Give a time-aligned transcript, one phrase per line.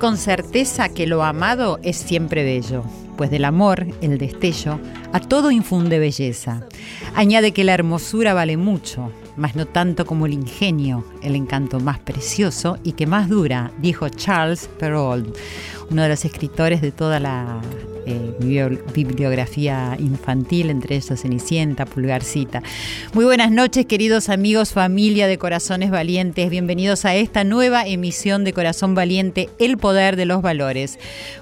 [0.00, 2.82] con certeza que lo amado es siempre bello,
[3.18, 4.80] pues del amor, el destello,
[5.12, 6.66] a todo infunde belleza.
[7.14, 11.98] Añade que la hermosura vale mucho, mas no tanto como el ingenio, el encanto más
[11.98, 15.36] precioso y que más dura, dijo Charles Perrault,
[15.90, 17.60] uno de los escritores de toda la
[18.06, 22.62] eh, bibliografía infantil, entre ellos Cenicienta, Pulgarcita.
[23.12, 26.50] Muy buenas noches, queridos amigos, familia de Corazones Valientes.
[26.50, 30.98] Bienvenidos a esta nueva emisión de Corazón Valiente, El Poder de los Valores.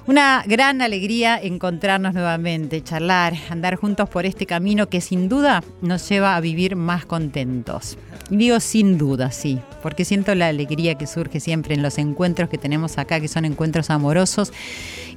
[0.07, 6.09] Una gran alegría encontrarnos nuevamente, charlar, andar juntos por este camino que sin duda nos
[6.09, 7.99] lleva a vivir más contentos.
[8.31, 12.59] Digo sin duda, sí, porque siento la alegría que surge siempre en los encuentros que
[12.59, 14.53] tenemos acá, que son encuentros amorosos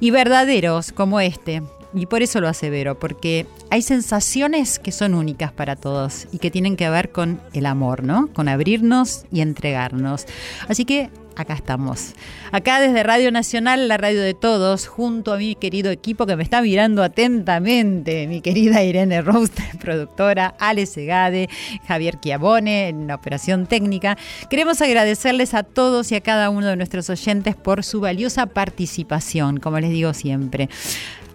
[0.02, 1.62] y verdaderos como este.
[1.94, 6.50] Y por eso lo asevero, porque hay sensaciones que son únicas para todos y que
[6.50, 8.26] tienen que ver con el amor, ¿no?
[8.34, 10.26] Con abrirnos y entregarnos.
[10.68, 12.14] Así que acá estamos.
[12.50, 16.42] Acá desde Radio Nacional, la radio de todos, junto a mi querido equipo que me
[16.42, 21.48] está mirando atentamente, mi querida Irene Roust, productora, Ale Segade,
[21.86, 24.16] Javier Chiavone en la operación técnica.
[24.50, 29.58] Queremos agradecerles a todos y a cada uno de nuestros oyentes por su valiosa participación,
[29.58, 30.68] como les digo siempre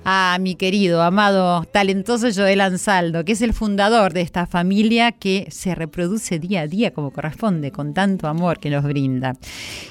[0.10, 5.48] a mi querido, amado, talentoso Joel Ansaldo, que es el fundador de esta familia que
[5.52, 9.34] se reproduce día a día como corresponde, con tanto amor que nos brinda.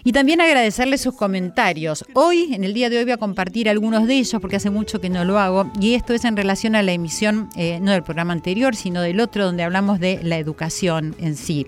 [0.04, 2.02] Y también agradecerle sus comentarios.
[2.14, 5.02] Hoy, en el día de hoy, voy a compartir algunos de ellos porque hace mucho
[5.02, 5.70] que no lo hago.
[5.82, 9.20] Y esto es en relación a la emisión, eh, no del programa anterior, sino del
[9.20, 11.66] otro, donde hablamos de la educación en sí.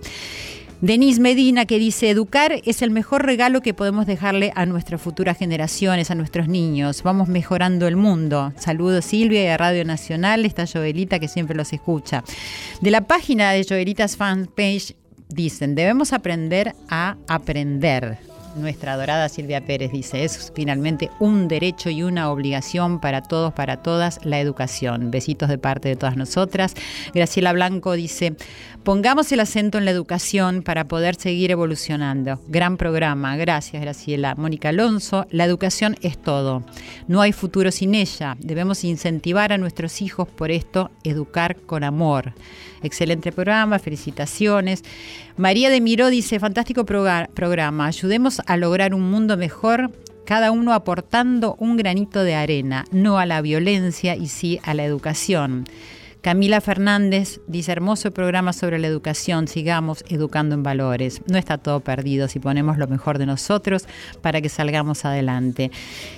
[0.80, 5.36] Denise Medina que dice, educar es el mejor regalo que podemos dejarle a nuestras futuras
[5.36, 7.02] generaciones, a nuestros niños.
[7.02, 8.52] Vamos mejorando el mundo.
[8.56, 12.22] Saludos Silvia y a Radio Nacional, está Joelita que siempre los escucha.
[12.80, 14.94] De la página de Joelitas Fanpage
[15.28, 18.37] dicen, debemos aprender a aprender.
[18.58, 23.82] Nuestra adorada Silvia Pérez dice, es finalmente un derecho y una obligación para todos, para
[23.82, 25.10] todas, la educación.
[25.10, 26.74] Besitos de parte de todas nosotras.
[27.14, 28.34] Graciela Blanco dice,
[28.82, 32.40] pongamos el acento en la educación para poder seguir evolucionando.
[32.48, 34.34] Gran programa, gracias Graciela.
[34.34, 36.64] Mónica Alonso, la educación es todo.
[37.06, 38.36] No hay futuro sin ella.
[38.40, 42.34] Debemos incentivar a nuestros hijos por esto, educar con amor.
[42.82, 44.84] Excelente programa, felicitaciones.
[45.36, 49.90] María de Miró dice, fantástico programa, ayudemos a lograr un mundo mejor,
[50.24, 54.84] cada uno aportando un granito de arena, no a la violencia y sí a la
[54.84, 55.64] educación.
[56.20, 61.22] Camila Fernández dice, hermoso programa sobre la educación, sigamos educando en valores.
[61.26, 63.86] No está todo perdido si ponemos lo mejor de nosotros
[64.20, 65.70] para que salgamos adelante.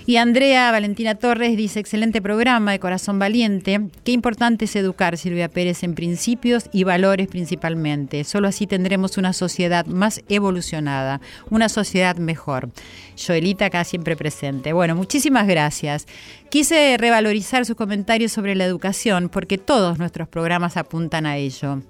[0.07, 3.89] Y Andrea Valentina Torres dice, excelente programa de Corazón Valiente.
[4.03, 8.25] Qué importante es educar, Silvia Pérez, en principios y valores principalmente.
[8.25, 11.21] Solo así tendremos una sociedad más evolucionada,
[11.51, 12.71] una sociedad mejor.
[13.17, 14.73] Joelita acá siempre presente.
[14.73, 16.07] Bueno, muchísimas gracias.
[16.51, 21.81] Quise revalorizar sus comentarios sobre la educación porque todos nuestros programas apuntan a ello.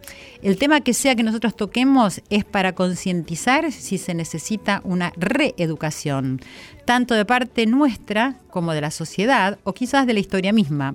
[0.42, 6.42] El tema que sea que nosotros toquemos es para concientizar si se necesita una reeducación,
[6.84, 10.94] tanto de parte nuestra como de la sociedad o quizás de la historia misma.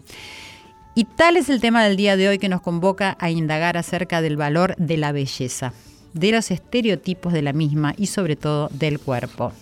[0.94, 4.22] Y tal es el tema del día de hoy que nos convoca a indagar acerca
[4.22, 5.74] del valor de la belleza,
[6.14, 9.54] de los estereotipos de la misma y sobre todo del cuerpo.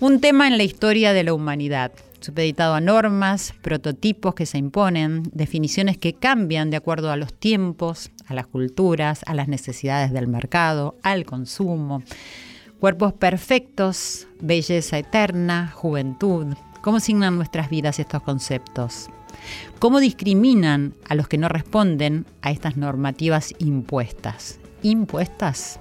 [0.00, 1.92] Un tema en la historia de la humanidad,
[2.22, 8.10] supeditado a normas, prototipos que se imponen, definiciones que cambian de acuerdo a los tiempos,
[8.26, 12.02] a las culturas, a las necesidades del mercado, al consumo.
[12.80, 16.46] Cuerpos perfectos, belleza eterna, juventud.
[16.80, 19.08] ¿Cómo signan nuestras vidas estos conceptos?
[19.78, 24.58] ¿Cómo discriminan a los que no responden a estas normativas impuestas?
[24.82, 25.78] ¿Impuestas?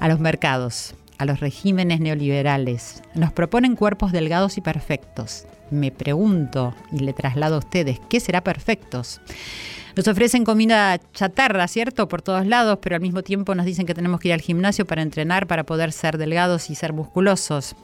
[0.00, 3.02] A los mercados, a los regímenes neoliberales.
[3.14, 8.44] Nos proponen cuerpos delgados y perfectos, me pregunto y le traslado a ustedes, ¿qué será
[8.44, 9.20] perfectos?
[9.96, 12.08] Nos ofrecen comida chatarra, ¿cierto?
[12.08, 14.86] Por todos lados, pero al mismo tiempo nos dicen que tenemos que ir al gimnasio
[14.86, 17.76] para entrenar, para poder ser delgados y ser musculosos.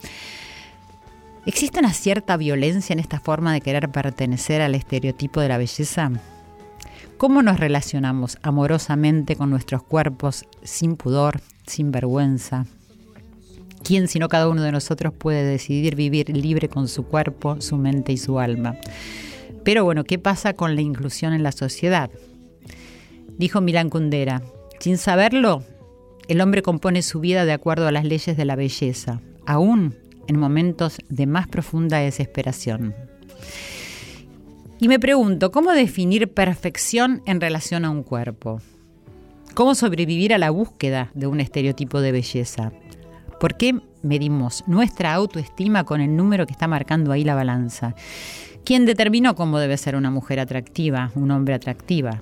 [1.44, 6.10] ¿Existe una cierta violencia en esta forma de querer pertenecer al estereotipo de la belleza?
[7.18, 12.64] ¿Cómo nos relacionamos amorosamente con nuestros cuerpos sin pudor, sin vergüenza?
[13.82, 18.12] ¿Quién sino cada uno de nosotros puede decidir vivir libre con su cuerpo, su mente
[18.12, 18.76] y su alma?
[19.64, 22.10] Pero bueno, ¿qué pasa con la inclusión en la sociedad?
[23.38, 24.42] Dijo Milán Kundera,
[24.80, 25.62] sin saberlo,
[26.28, 29.94] el hombre compone su vida de acuerdo a las leyes de la belleza, aún
[30.26, 32.94] en momentos de más profunda desesperación.
[34.80, 38.60] Y me pregunto, ¿cómo definir perfección en relación a un cuerpo?
[39.54, 42.72] ¿Cómo sobrevivir a la búsqueda de un estereotipo de belleza?
[43.40, 47.94] ¿Por qué medimos nuestra autoestima con el número que está marcando ahí la balanza?
[48.64, 52.20] ¿Quién determinó cómo debe ser una mujer atractiva, un hombre atractiva?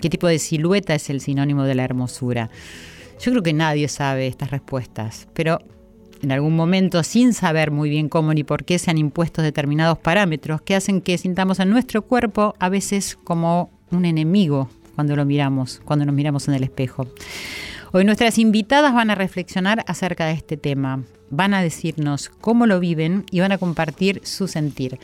[0.00, 2.50] ¿Qué tipo de silueta es el sinónimo de la hermosura?
[3.20, 5.60] Yo creo que nadie sabe estas respuestas, pero
[6.22, 9.98] en algún momento, sin saber muy bien cómo ni por qué, se han impuesto determinados
[9.98, 15.24] parámetros que hacen que sintamos en nuestro cuerpo a veces como un enemigo cuando lo
[15.24, 17.06] miramos, cuando nos miramos en el espejo.
[17.94, 22.80] Hoy nuestras invitadas van a reflexionar acerca de este tema, van a decirnos cómo lo
[22.80, 24.98] viven y van a compartir su sentir.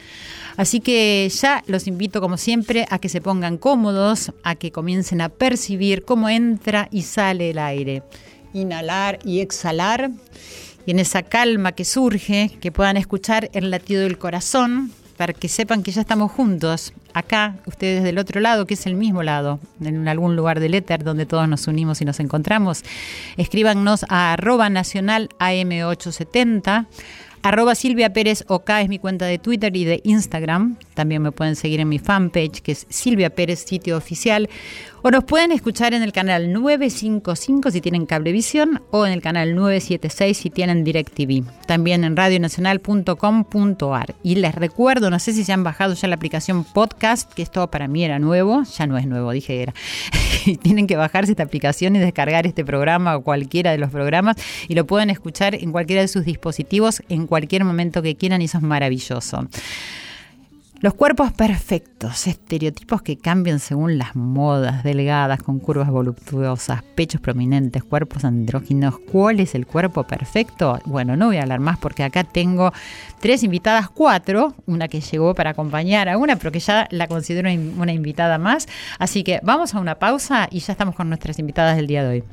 [0.56, 5.20] Así que ya los invito como siempre a que se pongan cómodos, a que comiencen
[5.20, 8.04] a percibir cómo entra y sale el aire.
[8.54, 10.10] Inhalar y exhalar.
[10.86, 15.48] Y en esa calma que surge, que puedan escuchar el latido del corazón, para que
[15.48, 19.60] sepan que ya estamos juntos, acá, ustedes del otro lado, que es el mismo lado,
[19.82, 22.82] en algún lugar del éter donde todos nos unimos y nos encontramos.
[23.36, 26.86] Escríbanos a arroba nacional AM870
[27.42, 28.44] Arroba Silvia Pérez
[28.80, 30.76] es mi cuenta de Twitter y de Instagram.
[30.94, 34.48] También me pueden seguir en mi fanpage, que es Silvia Pérez, sitio oficial.
[35.02, 39.54] O nos pueden escuchar en el canal 955 si tienen cablevisión o en el canal
[39.54, 41.44] 976 si tienen DirecTV.
[41.66, 44.14] También en radionacional.com.ar.
[44.24, 47.70] Y les recuerdo, no sé si se han bajado ya la aplicación podcast, que esto
[47.70, 49.72] para mí era nuevo, ya no es nuevo, dije era.
[50.62, 54.36] tienen que bajarse esta aplicación y descargar este programa o cualquiera de los programas
[54.66, 58.46] y lo pueden escuchar en cualquiera de sus dispositivos en cualquier momento que quieran y
[58.46, 59.46] eso es maravilloso.
[60.80, 67.82] Los cuerpos perfectos, estereotipos que cambian según las modas, delgadas, con curvas voluptuosas, pechos prominentes,
[67.82, 68.94] cuerpos andróginos.
[69.10, 70.78] ¿Cuál es el cuerpo perfecto?
[70.84, 72.72] Bueno, no voy a hablar más porque acá tengo
[73.18, 77.50] tres invitadas, cuatro, una que llegó para acompañar a una, pero que ya la considero
[77.76, 78.68] una invitada más.
[79.00, 82.08] Así que vamos a una pausa y ya estamos con nuestras invitadas del día de
[82.08, 82.24] hoy.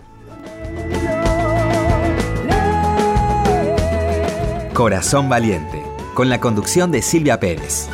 [4.76, 5.82] Corazón Valiente,
[6.14, 7.90] con la conducción de Silvia Pérez.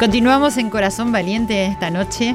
[0.00, 2.34] Continuamos en Corazón Valiente esta noche.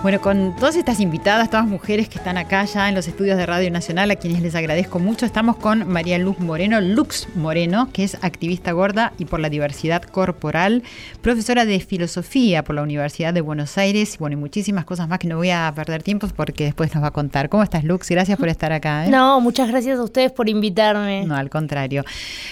[0.00, 3.44] Bueno, con todas estas invitadas, todas mujeres que están acá ya en los estudios de
[3.46, 8.04] Radio Nacional, a quienes les agradezco mucho, estamos con María Luz Moreno, Lux Moreno, que
[8.04, 10.84] es activista gorda y por la diversidad corporal,
[11.20, 15.18] profesora de filosofía por la Universidad de Buenos Aires, y bueno, y muchísimas cosas más
[15.18, 17.48] que no voy a perder tiempo porque después nos va a contar.
[17.48, 18.08] ¿Cómo estás, Lux?
[18.08, 19.04] Gracias por estar acá.
[19.04, 19.10] ¿eh?
[19.10, 21.24] No, muchas gracias a ustedes por invitarme.
[21.24, 22.04] No, al contrario.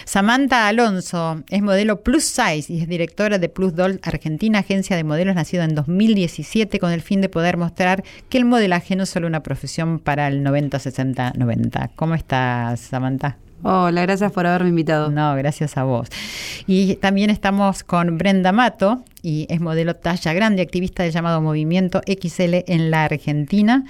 [0.05, 5.05] Samantha Alonso es modelo plus size y es directora de Plus Doll Argentina, agencia de
[5.05, 9.11] modelos nacida en 2017 con el fin de poder mostrar que el modelaje no es
[9.11, 11.91] solo una profesión para el 90, 60, 90.
[11.95, 13.37] ¿Cómo estás, Samantha?
[13.63, 15.11] Hola, gracias por haberme invitado.
[15.11, 16.09] No, gracias a vos.
[16.67, 22.01] Y también estamos con Brenda Mato, y es modelo talla grande, activista del llamado Movimiento
[22.07, 23.85] XL en la Argentina.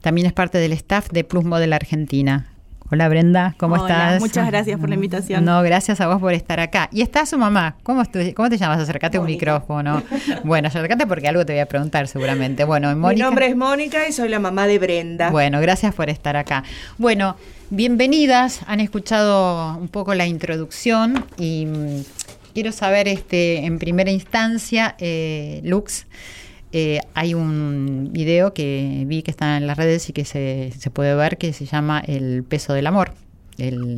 [0.00, 2.46] También es parte del staff de Plus Model Argentina.
[2.88, 4.20] Hola Brenda, ¿cómo estás?
[4.20, 5.44] Muchas gracias por la invitación.
[5.44, 6.88] No, gracias a vos por estar acá.
[6.92, 7.74] Y está su mamá.
[7.82, 8.78] ¿Cómo, ¿Cómo te llamas?
[8.78, 10.04] Acércate un micrófono.
[10.44, 12.62] Bueno, acércate porque algo te voy a preguntar seguramente.
[12.62, 15.30] Bueno, Mi nombre es Mónica y soy la mamá de Brenda.
[15.30, 16.62] Bueno, gracias por estar acá.
[16.96, 17.36] Bueno,
[17.70, 18.60] bienvenidas.
[18.68, 22.02] Han escuchado un poco la introducción y mm,
[22.54, 26.06] quiero saber, este, en primera instancia, eh, Lux.
[26.72, 30.90] Eh, hay un video que vi que está en las redes y que se, se
[30.90, 33.12] puede ver que se llama El peso del amor.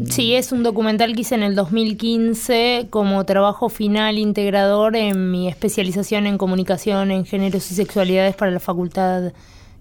[0.08, 5.48] Sí, es un documental que hice en el 2015 como trabajo final integrador en mi
[5.48, 9.32] especialización en comunicación en géneros y sexualidades para la Facultad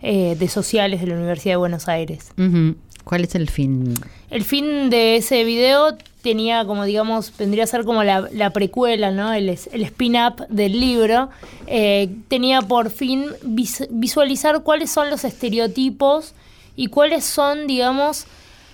[0.01, 2.31] eh, de sociales de la Universidad de Buenos Aires.
[2.37, 2.75] Ujú.
[3.07, 3.93] ¿Cuál es el fin?
[4.29, 9.11] El fin de ese video tenía como, digamos, vendría a ser como la, la precuela,
[9.11, 9.31] ¿no?
[9.31, 11.29] El, spin-up del libro.
[11.67, 16.33] Eh, tenía por fin vis- visualizar cuáles son los estereotipos
[16.75, 18.25] y cuáles son, digamos,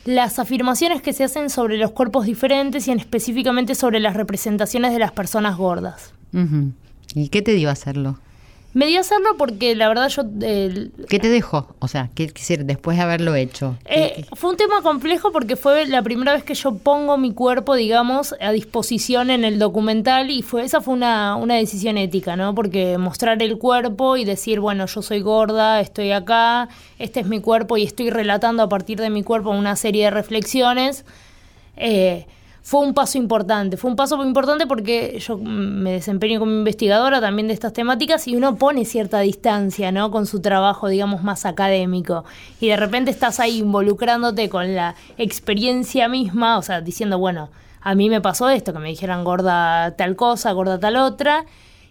[0.06, 4.94] las afirmaciones que se hacen sobre los cuerpos diferentes y en específicamente sobre las representaciones
[4.94, 6.12] de las personas gordas.
[7.14, 8.18] ¿Y qué te dio a hacerlo?
[8.74, 11.68] Me dio a hacerlo porque la verdad yo eh, ¿Qué te dejó?
[11.80, 13.78] O sea, ¿qué quisiera después de haberlo hecho?
[13.86, 17.76] Eh, fue un tema complejo porque fue la primera vez que yo pongo mi cuerpo,
[17.76, 22.56] digamos, a disposición en el documental y fue esa fue una, una decisión ética, ¿no?
[22.56, 27.42] Porque mostrar el cuerpo y decir, bueno, yo soy gorda, estoy acá, este es mi
[27.42, 31.06] cuerpo y estoy relatando a partir de mi cuerpo una serie de reflexiones.
[31.78, 32.26] eh,
[32.64, 37.20] fue un paso importante, fue un paso muy importante porque yo me desempeño como investigadora
[37.20, 40.12] también de estas temáticas y uno pone cierta distancia, ¿no?
[40.12, 42.24] Con su trabajo, digamos, más académico.
[42.62, 47.50] Y de repente estás ahí involucrándote con la experiencia misma, o sea, diciendo, bueno,
[47.82, 51.44] a mí me pasó esto, que me dijeran gorda tal cosa, gorda tal otra.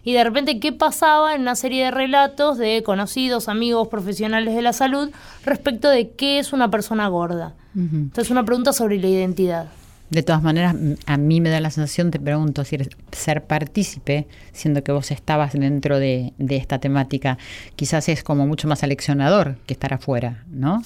[0.03, 4.63] Y de repente, ¿qué pasaba en una serie de relatos de conocidos, amigos, profesionales de
[4.63, 5.11] la salud
[5.45, 7.53] respecto de qué es una persona gorda?
[7.75, 9.67] Entonces, una pregunta sobre la identidad.
[10.13, 10.75] De todas maneras,
[11.07, 15.09] a mí me da la sensación, te pregunto, si eres ser partícipe, siendo que vos
[15.09, 17.39] estabas dentro de, de esta temática,
[17.75, 20.83] quizás es como mucho más aleccionador que estar afuera, ¿no?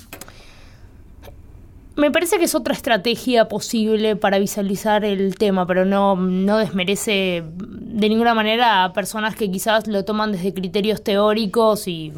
[1.98, 7.43] Me parece que es otra estrategia posible para visualizar el tema, pero no, no desmerece
[7.57, 12.13] de ninguna manera a personas que quizás lo toman desde criterios teóricos y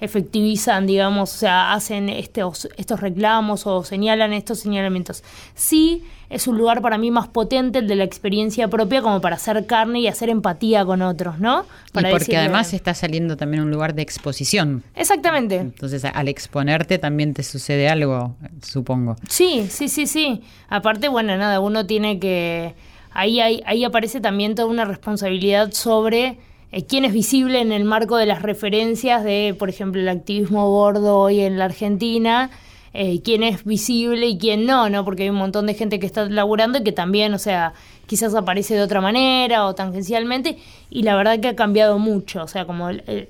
[0.00, 5.22] efectivizan, digamos, o sea, hacen estos, estos reclamos o señalan estos señalamientos.
[5.54, 9.36] Sí, es un lugar para mí más potente el de la experiencia propia como para
[9.36, 11.66] hacer carne y hacer empatía con otros, ¿no?
[11.92, 14.82] Para y porque decirle- además está saliendo también un lugar de exposición.
[14.94, 15.56] Exactamente.
[15.56, 19.16] Entonces, al exponerte también te sucede algo, supongo.
[19.28, 20.42] Sí, sí, sí, sí.
[20.68, 22.74] Aparte, bueno, nada, uno tiene que...
[23.12, 26.38] Ahí, ahí, ahí aparece también toda una responsabilidad sobre
[26.70, 30.70] eh, quién es visible en el marco de las referencias de, por ejemplo, el activismo
[30.70, 32.50] gordo hoy en la Argentina,
[32.94, 35.04] eh, quién es visible y quién no, ¿no?
[35.04, 37.72] Porque hay un montón de gente que está laburando y que también, o sea,
[38.06, 40.58] quizás aparece de otra manera o tangencialmente,
[40.90, 43.28] y la verdad que ha cambiado mucho, o sea, como el-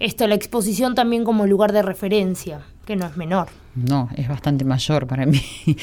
[0.00, 3.48] esto, la exposición también como lugar de referencia, que no es menor.
[3.76, 5.40] No, es bastante mayor para mí.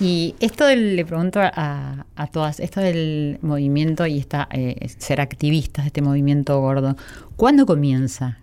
[0.00, 5.20] Y esto del- le pregunto a, a todas, esto del movimiento y esta, eh, ser
[5.20, 6.96] activistas de este movimiento gordo,
[7.36, 8.38] ¿cuándo comienza?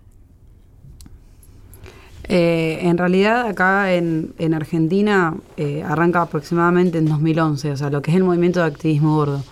[2.32, 8.04] Eh, en realidad acá en, en Argentina eh, arranca aproximadamente en 2011, o sea, lo
[8.04, 9.44] que es el movimiento de activismo gordo.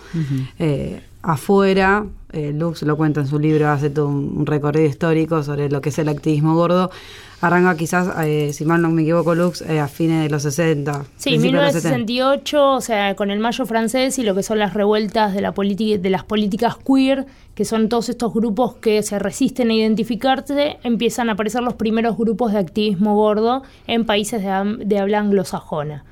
[0.59, 5.69] Eh, afuera, eh, Lux lo cuenta en su libro, hace todo un, recorrido histórico sobre
[5.69, 6.91] lo que es el activismo gordo.
[7.39, 11.05] Arranca quizás, eh, si mal no me equivoco, Lux, eh, a fines de los 60.
[11.17, 11.97] Sí, principios de los 70.
[11.99, 15.51] 1968, o sea, con el Mayo francés y lo que son las revueltas de, la
[15.51, 21.29] de las políticas queer, que son todos estos grupos que se resisten a identificarse, empiezan
[21.29, 26.03] a aparecer los primeros grupos de activismo gordo en países de, am- de habla anglosajona.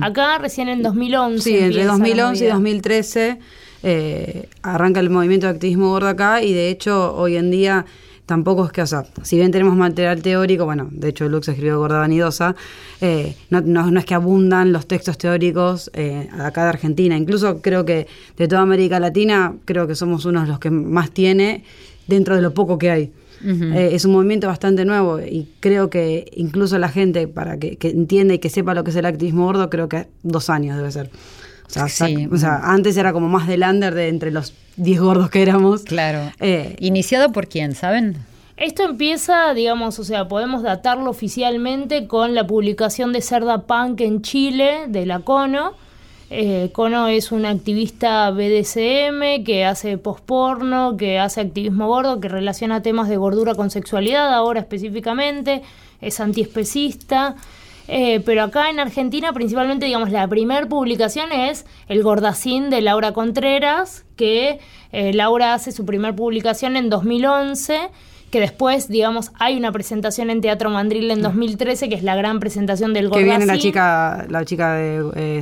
[0.00, 1.40] Acá recién en 2011.
[1.42, 2.54] Sí, entre empieza la 2011 y movida.
[2.54, 3.38] 2013
[3.82, 7.84] eh, arranca el movimiento de activismo gordo acá y de hecho hoy en día
[8.26, 11.78] tampoco es que, o sea, si bien tenemos material teórico, bueno, de hecho Lux escribió
[11.80, 12.54] Gorda Vanidosa,
[13.00, 17.60] eh, no, no- no es que abundan los textos teóricos eh, acá de Argentina, incluso
[17.60, 21.64] creo que de toda América Latina, creo que somos unos de los que más tiene
[22.06, 23.12] dentro de lo poco que hay.
[23.76, 27.90] Eh, es un movimiento bastante nuevo y creo que incluso la gente, para que, que
[27.90, 30.92] entienda y que sepa lo que es el activismo gordo, creo que dos años debe
[30.92, 31.10] ser.
[31.76, 32.28] O sea, Sí.
[32.30, 35.82] o sea, antes era como más del under de entre los 10 gordos que éramos.
[35.82, 36.30] Claro.
[36.40, 38.16] Eh, ¿Iniciado por quién, saben?
[38.56, 44.22] Esto empieza, digamos, o sea, podemos datarlo oficialmente con la publicación de Cerda Punk en
[44.22, 45.72] Chile, de la Cono.
[46.30, 52.82] Eh, Cono es una activista BDSM que hace posporno, que hace activismo gordo, que relaciona
[52.82, 55.62] temas de gordura con sexualidad, ahora específicamente,
[56.00, 57.36] es antiespecista.
[57.94, 63.12] Eh, pero acá en Argentina, principalmente, digamos, la primera publicación es El Gordacín de Laura
[63.12, 64.60] Contreras, que
[64.92, 67.90] eh, Laura hace su primera publicación en 2011,
[68.30, 72.40] que después, digamos, hay una presentación en Teatro Mandril en 2013, que es la gran
[72.40, 73.28] presentación del que Gordacín.
[73.28, 75.38] viene la chica, la chica de, de.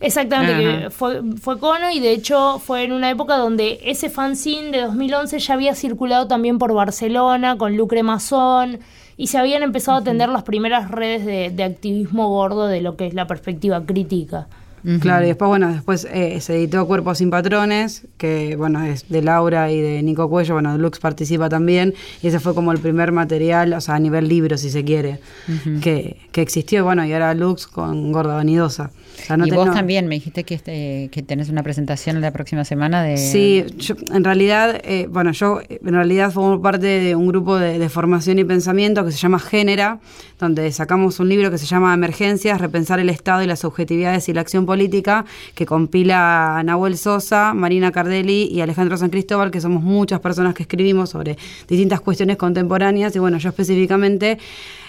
[0.00, 0.80] Exactamente, Ajá.
[0.84, 4.80] que fue, fue Cono y de hecho fue en una época donde ese fanzine de
[4.82, 8.78] 2011 ya había circulado también por Barcelona con Lucre Mazón
[9.18, 12.96] y se habían empezado a tender las primeras redes de, de activismo gordo de lo
[12.96, 14.46] que es la perspectiva crítica.
[15.00, 19.22] Claro, y después, bueno, después eh, se editó Cuerpos sin Patrones, que, bueno, es de
[19.22, 23.10] Laura y de Nico Cuello, bueno, Lux participa también, y ese fue como el primer
[23.10, 25.20] material, o sea, a nivel libro, si se quiere,
[25.82, 28.90] que, que existió, bueno, y ahora Lux con Gorda Vanidosa.
[29.22, 32.30] O sea, no y vos también me dijiste que, este, que tenés una presentación la
[32.30, 33.16] próxima semana de...
[33.16, 37.78] Sí, yo, en realidad, eh, bueno, yo en realidad formo parte de un grupo de,
[37.78, 40.00] de formación y pensamiento que se llama Génera,
[40.38, 44.32] donde sacamos un libro que se llama Emergencias, repensar el Estado y las subjetividades y
[44.32, 49.82] la acción política, que compila Nahuel Sosa, Marina Cardelli y Alejandro San Cristóbal, que somos
[49.82, 51.36] muchas personas que escribimos sobre
[51.68, 54.38] distintas cuestiones contemporáneas, y bueno, yo específicamente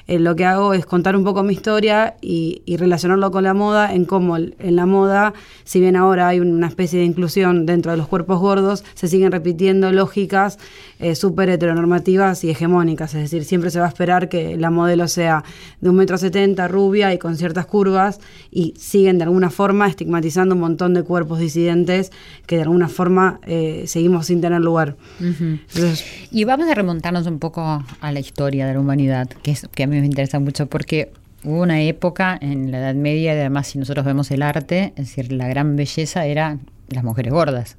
[0.10, 3.54] eh, lo que hago es contar un poco mi historia y, y relacionarlo con la
[3.54, 7.66] moda, en cómo el- en la moda, si bien ahora hay una especie de inclusión
[7.66, 10.58] dentro de los cuerpos gordos, se siguen repitiendo lógicas
[11.00, 15.08] eh, súper heteronormativas y hegemónicas, es decir, siempre se va a esperar que la modelo
[15.08, 15.44] sea
[15.80, 18.20] de un metro setenta, rubia y con ciertas curvas,
[18.52, 22.12] y siguen de alguna forma estigmatizando un montón de cuerpos disidentes
[22.48, 24.96] que de alguna forma eh, seguimos sin tener lugar.
[25.20, 29.68] Entonces, Y vamos a remontarnos un poco a la historia de la humanidad, que, es,
[29.74, 31.12] que a mí me interesa mucho porque
[31.44, 35.08] hubo una época en la Edad Media, y además si nosotros vemos el arte, es
[35.08, 36.58] decir, la gran belleza era
[36.90, 37.78] las mujeres gordas.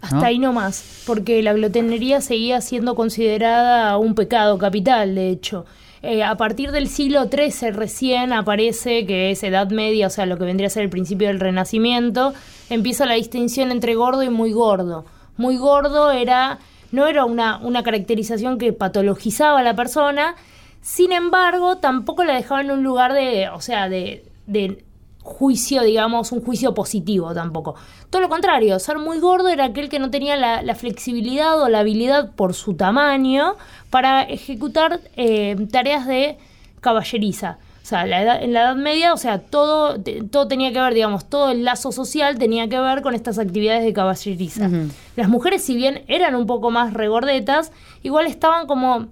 [0.00, 0.24] Hasta ¿no?
[0.24, 5.64] ahí nomás, porque la glotonería seguía siendo considerada un pecado capital, de hecho.
[6.02, 10.38] Eh, a partir del siglo XIII recién aparece que es Edad Media, o sea, lo
[10.38, 12.32] que vendría a ser el principio del Renacimiento,
[12.70, 15.04] empieza la distinción entre gordo y muy gordo.
[15.36, 16.60] Muy gordo era
[16.90, 20.36] no era una, una caracterización que patologizaba a la persona,
[20.82, 24.84] sin embargo, tampoco la dejaba en un lugar de, o sea, de, de
[25.22, 27.74] juicio, digamos, un juicio positivo tampoco.
[28.10, 31.68] Todo lo contrario, ser muy gordo era aquel que no tenía la, la flexibilidad o
[31.68, 33.54] la habilidad por su tamaño
[33.90, 36.38] para ejecutar eh, tareas de
[36.80, 37.58] caballeriza.
[37.82, 39.96] O sea, la edad- en la Edad Media, o sea, todo,
[40.30, 43.82] todo tenía que ver, digamos, todo el lazo social tenía que ver con estas actividades
[43.82, 44.68] de caballeriza.
[45.16, 49.06] Las mujeres, si bien eran un poco más regordetas, igual estaban como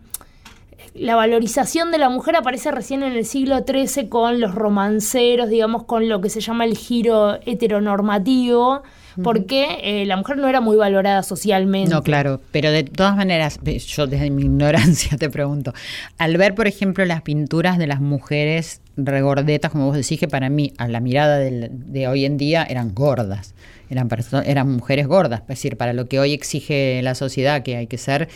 [0.99, 5.85] la valorización de la mujer aparece recién en el siglo XIII con los romanceros, digamos,
[5.85, 8.83] con lo que se llama el giro heteronormativo,
[9.23, 11.91] porque eh, la mujer no era muy valorada socialmente.
[11.91, 15.73] No, claro, pero de todas maneras, yo desde mi ignorancia te pregunto,
[16.19, 20.51] al ver, por ejemplo, las pinturas de las mujeres regordetas, como vos decís, que para
[20.51, 23.55] mí, a la mirada del- de hoy en día, eran gordas,
[23.89, 24.09] eran,
[24.45, 27.97] eran mujeres gordas, es decir, para lo que hoy exige la sociedad que hay que
[27.99, 28.29] ser,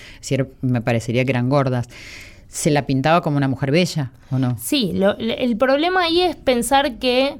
[0.62, 1.88] me parecería que eran gordas.
[2.50, 4.56] ¿Se la pintaba como una mujer bella o no?
[4.60, 7.38] Sí, lo- el problema ahí es pensar que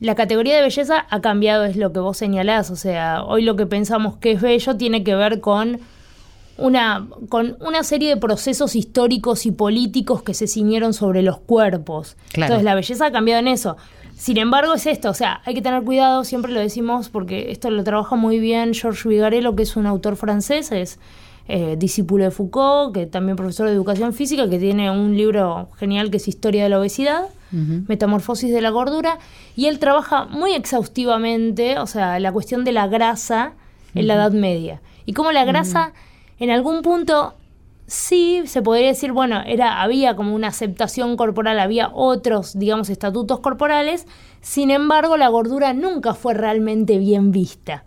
[0.00, 2.70] la categoría de belleza ha cambiado, es lo que vos señalás.
[2.70, 5.80] O sea, hoy lo que pensamos que es bello tiene que ver con
[6.56, 12.16] una, con una serie de procesos históricos y políticos que se ciñeron sobre los cuerpos.
[12.32, 12.46] Claro.
[12.54, 13.76] Entonces la belleza ha cambiado en eso.
[14.16, 17.70] Sin embargo, es esto, o sea, hay que tener cuidado, siempre lo decimos, porque esto
[17.70, 20.98] lo trabaja muy bien Georges Vigarello, que es un autor francés, es
[21.48, 26.10] eh, discípulo de Foucault, que también profesor de educación física, que tiene un libro genial
[26.10, 29.18] que es Historia de la obesidad, Metamorfosis de la gordura,
[29.56, 33.54] y él trabaja muy exhaustivamente, o sea, la cuestión de la grasa
[33.94, 34.82] en la Edad Media.
[35.06, 35.94] Y cómo la grasa,
[36.38, 37.36] en algún punto,
[37.86, 43.40] sí se podría decir, bueno, era, había como una aceptación corporal, había otros, digamos, estatutos
[43.40, 44.06] corporales,
[44.42, 47.84] sin embargo, la gordura nunca fue realmente bien vista.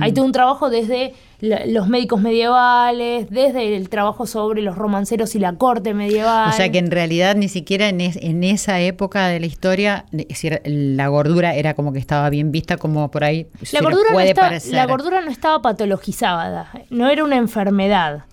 [0.00, 5.34] Hay todo un trabajo desde la- los médicos medievales, desde el trabajo sobre los romanceros
[5.34, 6.48] y la corte medieval.
[6.48, 10.06] O sea que en realidad ni siquiera en, es- en esa época de la historia,
[10.12, 14.08] es decir, la gordura era como que estaba bien vista, como por ahí la gordura,
[14.10, 14.74] no puede estaba, parecer.
[14.74, 18.24] la gordura no estaba patologizada, no era una enfermedad,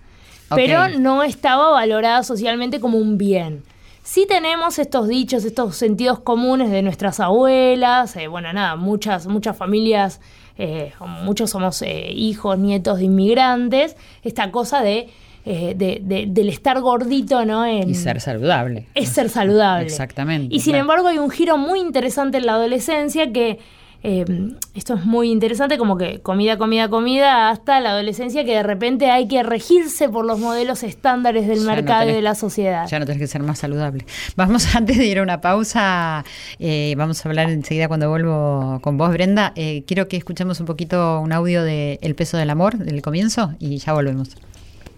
[0.54, 3.62] pero no estaba valorada socialmente como un bien.
[4.02, 9.56] Sí tenemos estos dichos, estos sentidos comunes de nuestras abuelas, eh, bueno, nada, muchas, muchas
[9.56, 10.20] familias,
[10.58, 10.92] eh,
[11.24, 15.08] muchos somos eh, hijos, nietos de inmigrantes, esta cosa de,
[15.46, 17.64] eh, de- de- del estar gordito, ¿no?
[17.66, 18.86] En, Y ser saludable.
[18.94, 19.86] es ser saludable.
[19.86, 20.82] Exactamente, Y sin claro.
[20.82, 23.58] embargo hay un giro muy interesante en la adolescencia que
[24.06, 24.26] eh,
[24.74, 29.10] esto es muy interesante como que comida, comida, comida hasta la adolescencia que de repente
[29.10, 32.86] hay que regirse por los modelos estándares del Ya no mercado y de la sociedad.
[32.86, 34.04] Ya no tenés que ser más saludable.
[34.36, 36.22] Vamos antes de ir a una pausa,
[36.58, 39.54] eh, vamos a hablar enseguida cuando vuelvo con vos, Brenda.
[39.56, 43.54] Eh, quiero que escuchemos un poquito un audio de El peso del amor, del comienzo,
[43.58, 44.36] y ya volvemos.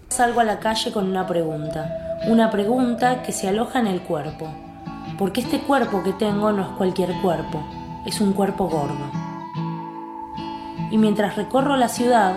[0.09, 4.53] Salgo a la calle con una pregunta, una pregunta que se aloja en el cuerpo,
[5.17, 7.65] porque este cuerpo que tengo no es cualquier cuerpo,
[8.07, 9.11] es un cuerpo gordo.
[10.91, 12.37] Y mientras recorro la ciudad,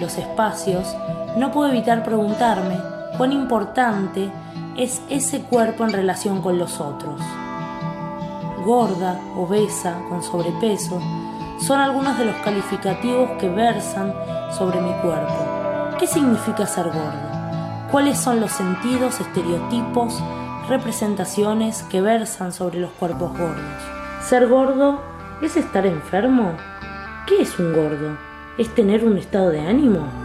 [0.00, 0.94] los espacios,
[1.36, 2.76] no puedo evitar preguntarme
[3.16, 4.30] cuán importante
[4.76, 7.20] es ese cuerpo en relación con los otros.
[8.64, 11.00] Gorda, obesa, con sobrepeso,
[11.60, 14.12] son algunos de los calificativos que versan
[14.50, 15.96] sobre mi cuerpo.
[15.98, 17.34] ¿Qué significa ser gordo?
[17.92, 20.20] ¿Cuáles son los sentidos, estereotipos,
[20.68, 23.93] representaciones que versan sobre los cuerpos gordos?
[24.28, 25.02] ¿Ser gordo
[25.42, 26.56] es estar enfermo?
[27.26, 28.16] ¿Qué es un gordo?
[28.56, 30.23] ¿Es tener un estado de ánimo?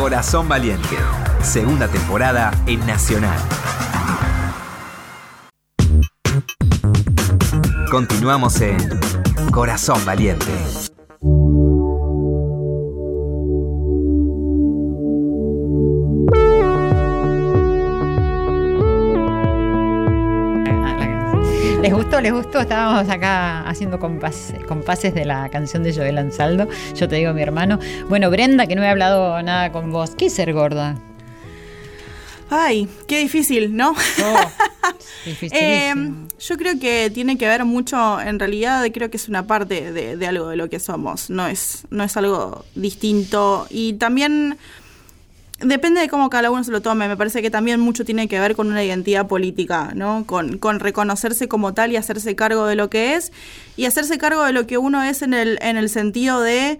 [0.00, 0.96] Corazón Valiente.
[1.42, 3.38] Segunda temporada en Nacional.
[7.90, 8.78] Continuamos en
[9.52, 10.89] Corazón Valiente.
[22.20, 22.36] Gustó?
[22.36, 22.60] ¿Les gustó?
[22.60, 26.68] Estábamos acá haciendo compás- compases de la canción de Joel Ansaldo.
[26.94, 27.78] Yo te digo, mi hermano.
[28.08, 30.10] Bueno, Brenda, que no he hablado nada con vos.
[30.16, 30.96] ¿Qué es ser gorda?
[32.52, 33.94] Ay, qué difícil, ¿no?
[35.24, 35.60] Dificilísimo.
[35.60, 35.94] Eh,
[36.40, 40.16] yo creo que tiene que ver mucho, en realidad creo que es una parte de,
[40.16, 43.66] de algo de lo que somos, no es, no es algo distinto.
[43.70, 44.56] Y también
[45.60, 48.40] depende de cómo cada uno se lo tome, me parece que también mucho tiene que
[48.40, 50.24] ver con una identidad política, ¿no?
[50.26, 53.32] Con, con reconocerse como tal y hacerse cargo de lo que es,
[53.76, 56.78] y hacerse cargo de lo que uno es en el, en el sentido de,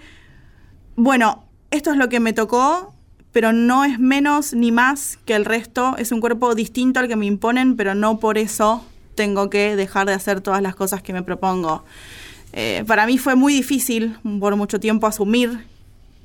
[0.96, 2.94] bueno, esto es lo que me tocó,
[3.32, 5.94] pero no es menos ni más que el resto.
[5.98, 10.06] Es un cuerpo distinto al que me imponen, pero no por eso tengo que dejar
[10.06, 11.84] de hacer todas las cosas que me propongo.
[12.52, 15.64] Eh, para mí fue muy difícil por mucho tiempo asumir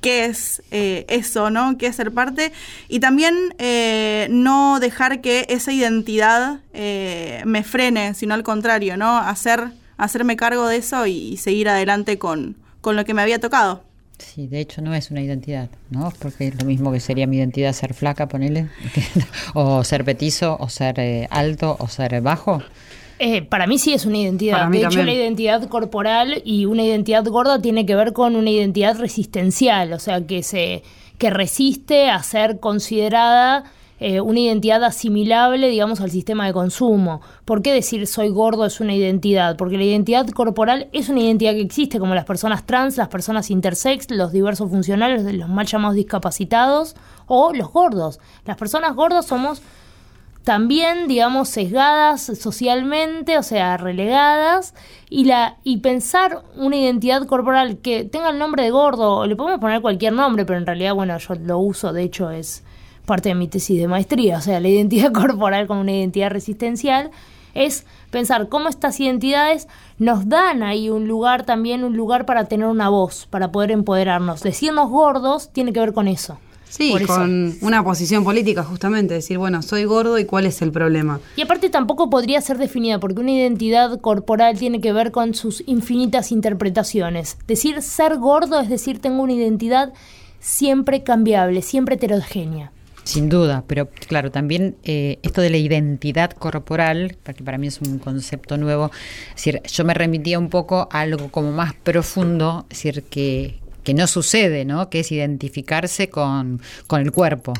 [0.00, 1.78] qué es eh, eso, ¿no?
[1.78, 2.52] ¿Qué es ser parte?
[2.88, 9.16] Y también eh, no dejar que esa identidad eh, me frene, sino al contrario, ¿no?
[9.18, 13.82] Hacer, hacerme cargo de eso y, seguir adelante con, con lo que me había tocado.
[14.18, 16.12] Sí, de hecho no es una identidad, ¿no?
[16.18, 18.68] Porque es lo mismo que sería mi identidad ser flaca, ponele,
[19.54, 22.62] o ser petizo, o ser eh, alto, o ser bajo.
[23.18, 24.68] Eh, para mí sí es una identidad.
[24.68, 25.06] De hecho, también.
[25.06, 29.98] la identidad corporal y una identidad gorda tiene que ver con una identidad resistencial, o
[29.98, 30.82] sea, que se
[31.18, 33.64] que resiste a ser considerada
[33.98, 37.22] eh, una identidad asimilable, digamos, al sistema de consumo.
[37.46, 39.56] ¿Por qué decir soy gordo es una identidad?
[39.56, 43.50] Porque la identidad corporal es una identidad que existe, como las personas trans, las personas
[43.50, 46.94] intersex, los diversos funcionales, los mal llamados discapacitados
[47.26, 48.20] o los gordos.
[48.44, 49.62] Las personas gordas somos
[50.46, 54.74] también, digamos, sesgadas socialmente, o sea, relegadas,
[55.10, 59.34] y, la, y pensar una identidad corporal que tenga el nombre de gordo, o le
[59.34, 62.62] podemos poner cualquier nombre, pero en realidad, bueno, yo lo uso, de hecho es
[63.06, 67.10] parte de mi tesis de maestría, o sea, la identidad corporal como una identidad resistencial,
[67.54, 69.66] es pensar cómo estas identidades
[69.98, 74.44] nos dan ahí un lugar también, un lugar para tener una voz, para poder empoderarnos.
[74.44, 76.38] Decirnos gordos tiene que ver con eso.
[76.68, 77.14] Sí, Por eso.
[77.14, 81.20] con una posición política, justamente, decir, bueno, soy gordo y cuál es el problema.
[81.36, 85.62] Y aparte tampoco podría ser definida porque una identidad corporal tiene que ver con sus
[85.66, 87.38] infinitas interpretaciones.
[87.46, 89.92] Decir ser gordo es decir tengo una identidad
[90.40, 92.72] siempre cambiable, siempre heterogénea.
[93.04, 97.80] Sin duda, pero claro, también eh, esto de la identidad corporal, porque para mí es
[97.80, 98.90] un concepto nuevo,
[99.28, 103.60] es decir, yo me remitía un poco a algo como más profundo, es decir, que,
[103.86, 104.90] que no sucede, ¿no?
[104.90, 107.54] Que es identificarse con, con el cuerpo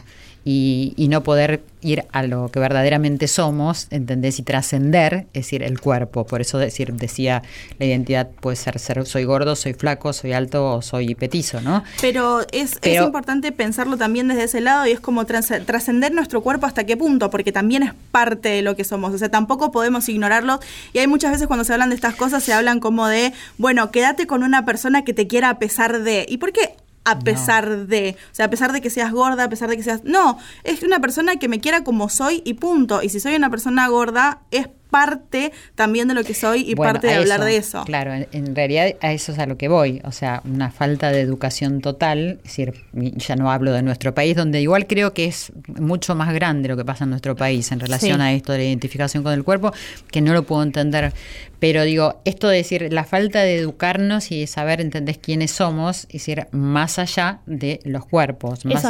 [0.49, 4.39] y, y no poder ir a lo que verdaderamente somos, ¿entendés?
[4.39, 6.25] Y trascender, es decir, el cuerpo.
[6.25, 7.43] Por eso decir, decía,
[7.81, 11.83] la identidad puede ser, ser soy gordo, soy flaco, soy alto o soy petizo, ¿no?
[12.01, 16.41] Pero es, Pero- es importante pensarlo también desde ese lado y es como trascender nuestro
[16.43, 19.13] cuerpo hasta qué punto, porque también es parte de lo que somos.
[19.13, 20.61] O sea, tampoco podemos ignorarlo.
[20.93, 23.91] Y hay muchas veces cuando se hablan de estas cosas, se hablan como de, bueno,
[23.91, 26.25] quédate con una persona que te quiera a pesar de.
[26.29, 26.77] ¿Y por qué?
[27.07, 29.83] A pesar de, o sea, a pesar de que seas gorda, a pesar de que
[29.83, 30.05] seas...
[30.05, 33.03] No, es una persona que me quiera como soy y punto.
[33.03, 36.95] Y si soy una persona gorda, es parte también de lo que soy y Bueno,
[36.95, 37.85] parte de hablar de eso.
[37.85, 40.01] Claro, en, en realidad a eso es a lo que voy.
[40.05, 42.39] O sea, una falta de educación total.
[42.45, 46.33] Es decir, ya no hablo de nuestro país, donde igual creo que es mucho más
[46.33, 48.23] grande lo que pasa en nuestro país en relación Sí.
[48.23, 49.73] a esto de la identificación con el cuerpo,
[50.11, 51.13] que no lo puedo entender.
[51.59, 56.05] Pero digo, esto de decir la falta de educarnos y de saber, entendés quiénes somos,
[56.05, 58.85] es decir, más allá de los cuerpos, más,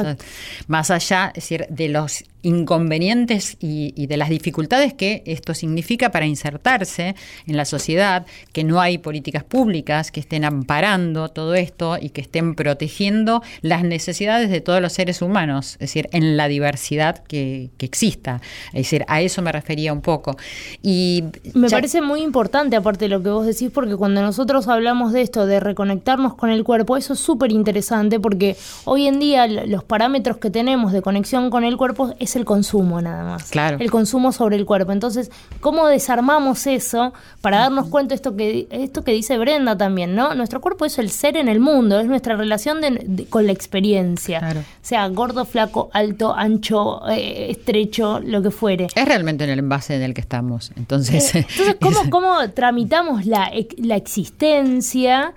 [0.66, 6.10] más allá, es decir, de los inconvenientes y, y de las dificultades que esto significa
[6.10, 7.14] para insertarse
[7.46, 12.20] en la sociedad, que no hay políticas públicas que estén amparando todo esto y que
[12.20, 17.70] estén protegiendo las necesidades de todos los seres humanos, es decir, en la diversidad que,
[17.78, 18.40] que exista.
[18.68, 20.36] Es decir, a eso me refería un poco.
[20.82, 24.68] Y Me ya- parece muy importante, aparte de lo que vos decís, porque cuando nosotros
[24.68, 29.18] hablamos de esto, de reconectarnos con el cuerpo, eso es súper interesante porque hoy en
[29.18, 33.50] día los parámetros que tenemos de conexión con el cuerpo es el consumo nada más.
[33.50, 33.78] Claro.
[33.80, 34.92] El consumo sobre el cuerpo.
[34.92, 40.14] Entonces, ¿cómo desarmamos eso para darnos cuenta de esto que, esto que dice Brenda también,
[40.14, 40.34] ¿no?
[40.34, 43.52] Nuestro cuerpo es el ser en el mundo, es nuestra relación de- de- con la
[43.52, 44.38] experiencia.
[44.38, 44.60] Claro.
[44.82, 48.86] Sea gordo, flaco, alto, ancho, eh, estrecho, lo que fuere.
[48.94, 50.72] es realmente en el envase en el que estamos.
[50.76, 55.32] Entonces, Entonces, ¿cómo, cómo tramitamos la, la existencia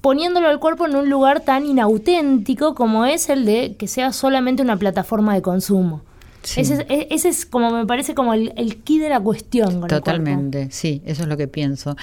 [0.00, 4.62] poniéndolo al cuerpo en un lugar tan inauténtico como es el de que sea solamente
[4.62, 6.02] una plataforma de consumo?
[6.44, 6.60] Sí.
[6.60, 9.64] Ese, es, e- ese es como, me parece como el, el key de la cuestión.
[9.66, 9.96] con el cuerpo.
[10.04, 11.96] Totalmente, sí, eso es lo que pienso.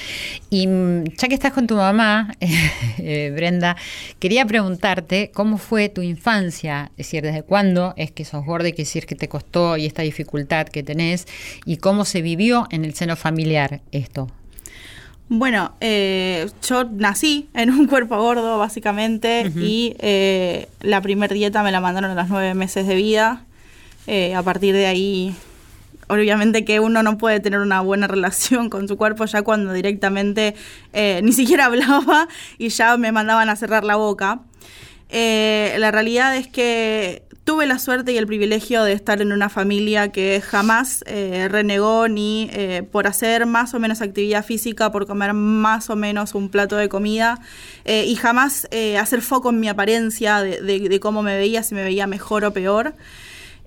[0.50, 2.34] Y mm, ya que estás con tu mamá,
[2.98, 3.78] eh, Brenda,
[4.20, 8.74] quería preguntarte cómo fue tu infancia, es decir, desde cuándo es que sos gorda y
[8.74, 11.28] que decir que te costó y esta dificultad que tenés
[11.66, 14.28] y cómo se vivió en el seno familiar esto.
[15.30, 21.72] Bueno, eh, yo nací en un cuerpo gordo, básicamente, y eh, la primer dieta me
[21.72, 23.46] la mandaron a los nueve meses de vida.
[24.08, 25.36] Eh, a partir de ahí,
[26.08, 30.56] obviamente que uno no puede tener una buena relación con su cuerpo ya cuando directamente
[30.94, 34.42] eh, ni siquiera hablaba y ya me mandaban a cerrar la boca.
[35.10, 39.50] Eh, la realidad es que tuve la suerte y el privilegio de estar en una
[39.50, 42.50] familia que jamás renegó ni
[42.92, 46.88] por hacer más o menos actividad física, por comer más o menos un plato de
[46.88, 47.40] comida
[47.84, 52.46] y jamás hacer foco en mi apariencia de cómo me veía, si me veía mejor
[52.46, 52.94] o peor.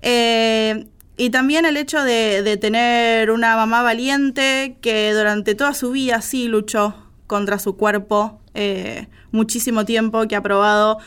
[0.07, 0.85] Eh,
[1.17, 6.21] y también el hecho de, de tener una mamá valiente que durante toda su vida
[6.21, 6.93] sí luchó
[7.25, 10.99] contra su cuerpo eh, muchísimo tiempo, que ha probado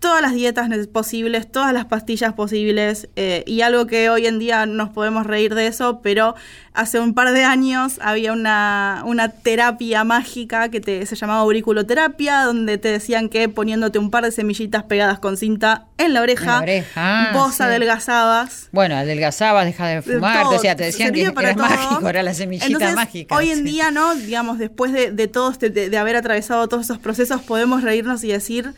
[0.00, 4.64] todas las dietas posibles, todas las pastillas posibles, eh, y algo que hoy en día
[4.66, 6.34] nos podemos reír de eso, pero
[6.72, 12.42] hace un par de años había una, una terapia mágica que te, se llamaba auriculoterapia,
[12.44, 16.44] donde te decían que poniéndote un par de semillitas pegadas con cinta en la oreja,
[16.44, 17.62] En la oreja, ah, vos sí.
[17.62, 18.68] adelgazabas.
[18.72, 21.68] Bueno, adelgazabas, deja de fumar, Todo, o sea, te decían que para era todo.
[21.68, 23.34] mágico, era la semillita Entonces, mágica.
[23.36, 23.64] Hoy en sí.
[23.64, 24.14] día, ¿no?
[24.14, 28.24] Digamos, después de, de todo este- de, de haber atravesado todos esos procesos, podemos reírnos
[28.24, 28.72] y decir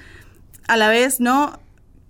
[0.73, 1.61] a la vez, ¿no?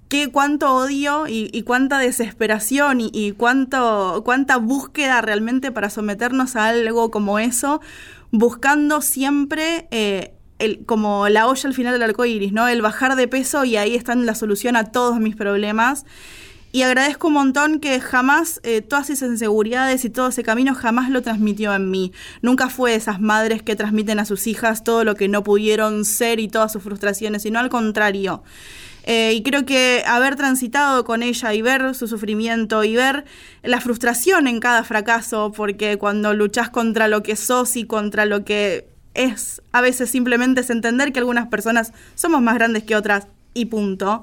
[0.08, 6.68] Qué, cuánto odio y, cuánta desesperación y, y cuánto, cuánta búsqueda realmente para someternos a
[6.68, 7.80] algo como eso,
[8.30, 12.68] buscando siempre eh, el, como la olla al final del arco iris, ¿no?
[12.68, 16.06] El bajar de peso y ahí está la solución a todos mis problemas.
[16.74, 21.10] Y agradezco un montón que jamás eh, todas esas inseguridades y todo ese camino jamás
[21.10, 22.12] lo transmitió en mí.
[22.40, 26.40] Nunca fue esas madres que transmiten a sus hijas todo lo que no pudieron ser
[26.40, 28.42] y todas sus frustraciones, sino al contrario.
[29.04, 33.26] Eh, y creo que haber transitado con ella y ver su sufrimiento y ver
[33.62, 38.44] la frustración en cada fracaso, porque cuando luchas contra lo que sos y contra lo
[38.44, 43.26] que es, a veces simplemente es entender que algunas personas somos más grandes que otras
[43.52, 44.22] y punto.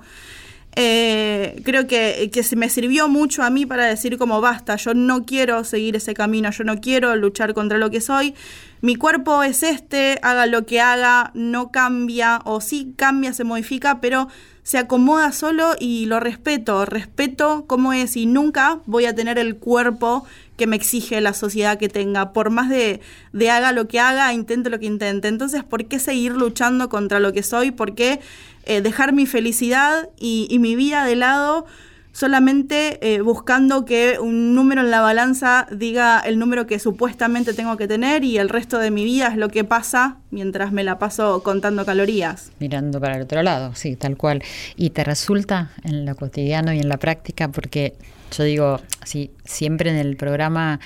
[0.81, 5.25] Eh, creo que, que me sirvió mucho a mí para decir como basta, yo no
[5.25, 8.33] quiero seguir ese camino, yo no quiero luchar contra lo que soy,
[8.79, 13.99] mi cuerpo es este, haga lo que haga, no cambia, o sí cambia, se modifica,
[13.99, 14.29] pero
[14.63, 19.57] se acomoda solo y lo respeto, respeto cómo es y nunca voy a tener el
[19.57, 20.25] cuerpo
[20.59, 22.99] que me exige la sociedad que tenga, por más de,
[23.31, 25.29] de haga lo que haga, intente lo que intente.
[25.29, 27.71] Entonces, ¿por qué seguir luchando contra lo que soy?
[27.71, 28.19] ¿Por qué
[28.65, 31.65] eh, dejar mi felicidad y, mi vida de lado
[32.11, 37.77] solamente eh, buscando que un número en la balanza diga el número que supuestamente tengo
[37.77, 40.99] que tener y el resto de mi vida es lo que pasa mientras me la
[40.99, 42.51] paso contando calorías?
[42.59, 44.43] Mirando para el otro lado, sí, tal cual.
[44.75, 47.47] ¿Y te resulta en lo cotidiano y en la práctica?
[47.47, 47.95] Porque
[48.31, 50.79] yo digo, sí, siempre en el programa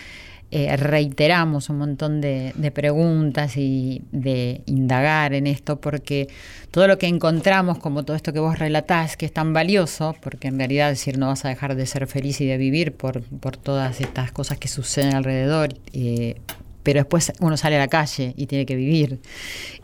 [0.56, 6.28] eh, reiteramos un montón de, de preguntas y de indagar en esto, porque
[6.70, 10.50] todo lo que encontramos, como todo esto que vos relatás, que es tan valioso, porque
[10.50, 13.58] en realidad decir no vas a dejar de ser feliz y de vivir por, por
[13.58, 15.74] todas estas cosas que suceden alrededor.
[15.92, 16.36] eh,
[16.84, 19.20] pero después uno sale a la calle y tiene que vivir.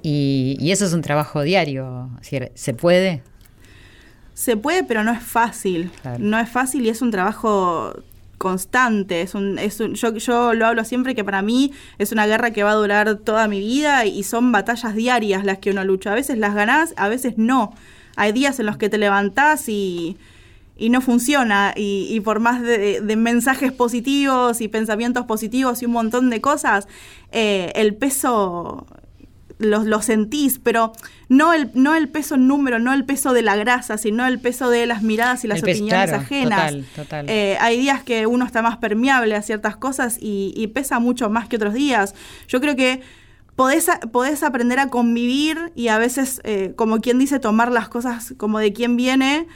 [0.04, 2.10] Y, y eso es un trabajo diario.
[2.22, 3.24] Es ¿Se puede?
[4.40, 5.92] Se puede, pero no es fácil.
[6.02, 6.18] Claro.
[6.18, 7.94] No es fácil y es un trabajo
[8.38, 9.22] constante.
[9.22, 12.52] Es un, es un, yo, yo lo hablo siempre que para mí es una guerra
[12.52, 16.14] que va a durar toda mi vida y son batallas diarias las que uno lucha.
[16.14, 17.74] A veces las ganás, a veces no.
[18.16, 20.16] Hay días en los que te levantás y,
[20.78, 21.74] y no funciona.
[21.76, 26.40] Y, y por más de, de mensajes positivos y pensamientos positivos y un montón de
[26.40, 26.88] cosas,
[27.34, 28.88] eh, el peso
[29.60, 30.94] lo, lo sentís, pero
[31.28, 34.40] no el, no el peso en número, no el peso de la grasa, sino el
[34.40, 36.60] peso de las miradas y las peso, opiniones claro, ajenas.
[36.72, 37.30] total, total.
[37.30, 41.30] Eh, hay días que uno está más permeable a ciertas cosas y, y pesa mucho
[41.30, 42.16] más que otros días.
[42.48, 43.02] Yo creo que
[43.60, 48.34] podés, podés aprender a convivir y a veces, eh, como quien dice, tomar las cosas
[48.38, 49.48] como de quien viene,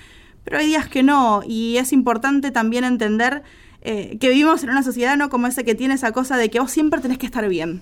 [0.43, 1.41] pero hay días que no.
[1.47, 3.43] Y es importante también entender
[3.85, 6.59] eh, que vivimos en una sociedad no como ese que tiene esa cosa de que
[6.59, 7.81] vos siempre tenés que estar bien.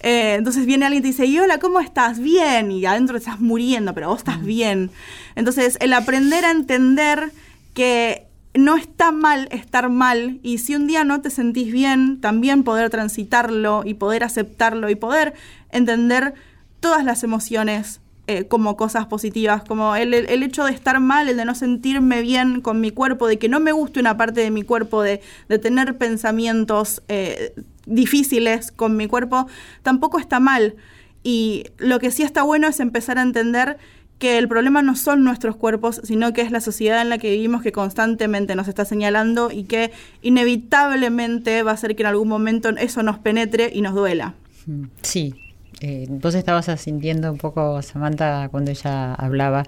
[0.00, 2.20] Eh, entonces viene alguien y te dice, y hola, ¿cómo estás?
[2.20, 2.70] Bien.
[2.70, 4.90] Y adentro te estás muriendo, pero vos estás bien.
[5.34, 7.32] Entonces, el aprender a entender
[7.74, 12.64] que no está mal estar mal y si un día no te sentís bien, también
[12.64, 15.34] poder transitarlo y poder aceptarlo y poder
[15.70, 16.34] entender
[16.80, 21.36] todas las emociones eh, como cosas positivas, como el, el- hecho de estar mal, el
[21.36, 24.50] de no sentirme bien con mi cuerpo, de que no me guste una parte de
[24.50, 27.52] mi cuerpo, de, de tener pensamientos eh,
[27.86, 29.46] difíciles con mi cuerpo,
[29.82, 30.76] tampoco está mal.
[31.24, 33.76] Y lo que sí está bueno es empezar a entender
[34.18, 37.32] que el problema no son nuestros cuerpos, sino que es la sociedad en la que
[37.32, 39.90] vivimos que constantemente nos está señalando y que
[40.22, 44.34] inevitablemente va a hacer que en algún momento eso nos penetre y nos duela.
[44.66, 45.34] Mm, Sí,
[45.82, 49.64] eh, vos estabas sintiendo un poco, Samantha, cuando ella hablaba.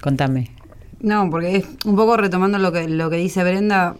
[0.00, 0.50] Contame.
[1.00, 3.96] No, porque es un poco retomando lo que, lo que dice Brenda.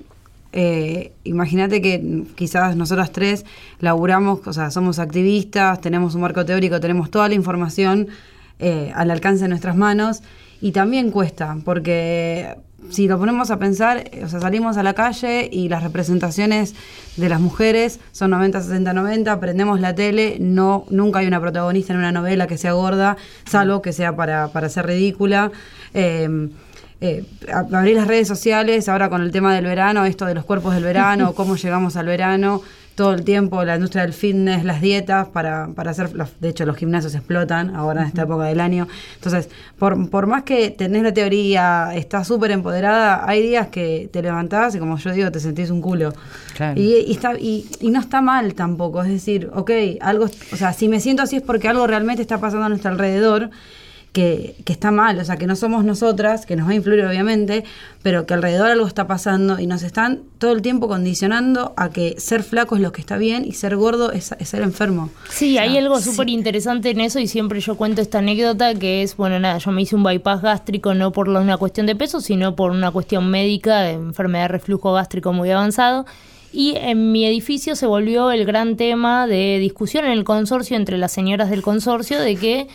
[0.52, 3.44] eh, Imagínate que quizás nosotras tres
[3.80, 8.08] laburamos, o sea, somos activistas, tenemos un marco teórico, tenemos toda la información
[8.58, 10.22] eh, al alcance de nuestras manos
[10.60, 12.56] y también cuesta, porque
[12.90, 16.74] si lo ponemos a pensar, eh, o sea, salimos a la calle y las representaciones
[17.16, 21.92] de las mujeres son 90, 60, 90, prendemos la tele, no, nunca hay una protagonista
[21.92, 25.50] en una novela que sea gorda, salvo que sea para, para ser ridícula.
[25.94, 26.48] Eh,
[27.02, 27.24] eh,
[27.72, 30.82] abrir las redes sociales, ahora con el tema del verano, esto de los cuerpos del
[30.82, 32.62] verano, cómo llegamos al verano,
[32.96, 36.66] todo el tiempo la industria del fitness, las dietas para, para hacer, los- de hecho
[36.66, 38.88] los gimnasios explotan ahora en esta época del año.
[39.14, 44.22] Entonces, por, por más que tenés la teoría, estás súper empoderada, hay días que te
[44.22, 46.12] levantás y como yo digo, te sentís un culo.
[46.56, 46.80] Claro.
[46.80, 49.70] Y, y está, y, y no está mal tampoco, es decir, ok,
[50.00, 52.90] algo, o sea, si me siento así es porque algo realmente está pasando a nuestro
[52.90, 53.50] alrededor
[54.16, 57.04] que, que está mal, o sea, que no somos nosotras, que nos va a influir
[57.04, 57.64] obviamente,
[58.02, 62.14] pero que alrededor algo está pasando y nos están todo el tiempo condicionando a que
[62.18, 65.10] ser flaco es lo que está bien y ser gordo es, es ser enfermo.
[65.28, 69.18] Sí, hay algo súper interesante en eso y siempre yo cuento esta anécdota que es,
[69.18, 72.56] bueno, nada, yo me hice un bypass gástrico no por una cuestión de peso, sino
[72.56, 76.06] por una cuestión médica de enfermedad de reflujo gástrico muy avanzado.
[76.54, 80.96] Y en mi edificio se volvió el gran tema de discusión en el consorcio entre
[80.96, 82.66] las señoras del consorcio de que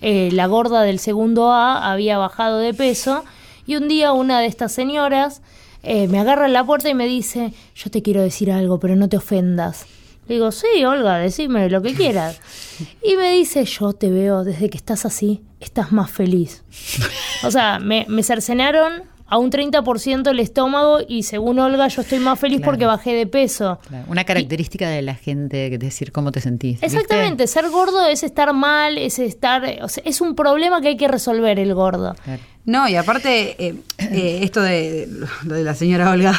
[0.00, 3.24] eh, la gorda del segundo A había bajado de peso
[3.66, 5.42] y un día una de estas señoras
[5.82, 8.96] eh, me agarra en la puerta y me dice, yo te quiero decir algo, pero
[8.96, 9.86] no te ofendas.
[10.28, 12.40] Le digo, sí, Olga, decime lo que quieras.
[13.02, 16.62] Y me dice, yo te veo desde que estás así, estás más feliz.
[17.44, 22.18] O sea, me, me cercenaron a un 30% el estómago y según Olga yo estoy
[22.18, 22.72] más feliz Claro.
[22.72, 23.78] porque bajé de peso.
[23.88, 26.80] Claro, Una característica de la gente, es decir cómo te sentís.
[26.80, 26.86] ¿viste?
[26.86, 30.96] Exactamente, ser gordo es estar mal, es estar, o sea, es un problema que hay
[30.96, 32.14] que resolver el gordo.
[32.24, 32.42] Claro.
[32.66, 35.08] No, y aparte, eh, eh, esto de,
[35.44, 36.34] lo de la señora Olga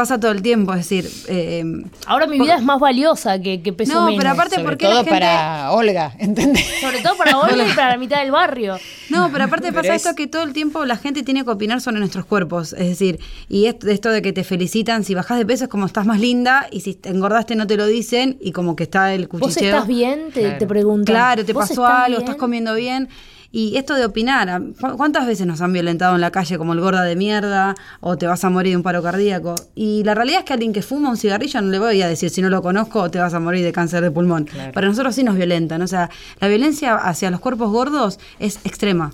[0.00, 1.08] pasa todo el tiempo, es decir...
[1.28, 1.64] eh,
[2.06, 4.18] Ahora mi vida es más valiosa que, que peso No, menos.
[4.18, 5.10] pero aparte Sobre porque todo la gente...
[5.10, 6.64] para Olga, ¿entendés?
[6.80, 8.78] Sobre todo para Olga y para la mitad del barrio.
[9.08, 11.50] No, pero aparte Pero pasa es- esto que todo el tiempo la gente tiene que
[11.50, 12.72] opinar sobre nuestros cuerpos.
[12.72, 15.86] Es decir, y esto, esto de que te felicitan, si bajas de peso es como
[15.86, 19.14] estás más linda, y si te engordaste no te lo dicen, y como que está
[19.14, 19.74] el ¿Vos cuchicheo.
[19.74, 20.30] estás bien?
[20.32, 20.58] Te, Claro.
[20.58, 21.14] te preguntan.
[21.14, 22.20] Claro, te ¿Vos pasó estás algo, bien?
[22.22, 23.08] estás comiendo bien.
[23.52, 26.72] Y esto de opinar, ¿a- cu- ¿cuántas veces nos han violentado en la calle como
[26.72, 29.54] el gorda de mierda o te vas a morir de un paro cardíaco?
[29.74, 32.08] Y la realidad es que a alguien que fuma un cigarrillo no le voy a
[32.08, 34.46] decir si no lo conozco te vas a morir de cáncer de pulmón.
[34.72, 35.82] Para nosotros sí nos violentan.
[35.82, 39.12] O sea, la violencia hacia los cuerpos gordos es extrema.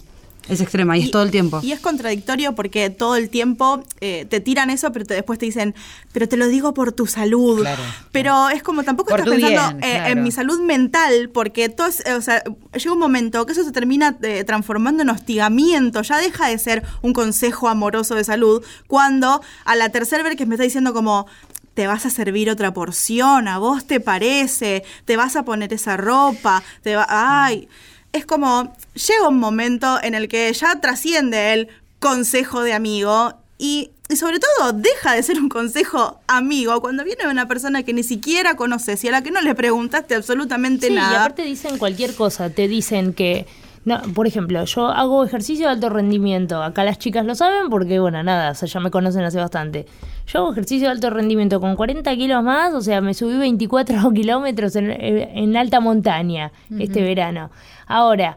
[0.48, 1.60] Es extrema y, es todo el tiempo.
[1.62, 5.46] Y es contradictorio porque todo el tiempo eh, te tiran eso, pero te- después te
[5.46, 5.74] dicen,
[6.12, 7.60] pero te lo digo por tu salud.
[7.60, 7.82] Claro,
[8.12, 10.12] pero es como tampoco Por estás pensando bien, eh, claro.
[10.12, 12.42] en mi salud mental, porque todo es- eh, o sea,
[12.74, 16.82] llega un momento que eso se termina eh, transformando en hostigamiento, ya deja de ser
[17.02, 21.26] un consejo amoroso de salud, cuando a la tercera vez que me está diciendo como
[21.74, 25.96] te vas a servir otra porción, a vos te parece, te vas a poner esa
[25.98, 27.68] ropa, te va, ay,
[28.12, 33.90] es como llega un momento en el que ya trasciende el consejo de amigo y,
[34.08, 38.02] y sobre todo deja de ser un consejo amigo cuando viene una persona que ni
[38.02, 41.20] siquiera conoces y a la que no le preguntaste absolutamente Sí, y nada.
[41.20, 42.50] aparte dicen cualquier cosa.
[42.50, 43.46] Te dicen que,
[43.84, 46.62] no, por ejemplo, yo hago ejercicio de alto rendimiento.
[46.62, 49.86] Acá las chicas lo saben porque, bueno, nada, o sea, ya me conocen hace bastante.
[50.26, 54.10] Yo hago ejercicio de alto rendimiento con 40 kilos más, o sea, me subí 24
[54.14, 57.50] kilómetros en, en alta montaña este verano.
[57.86, 58.36] Ahora,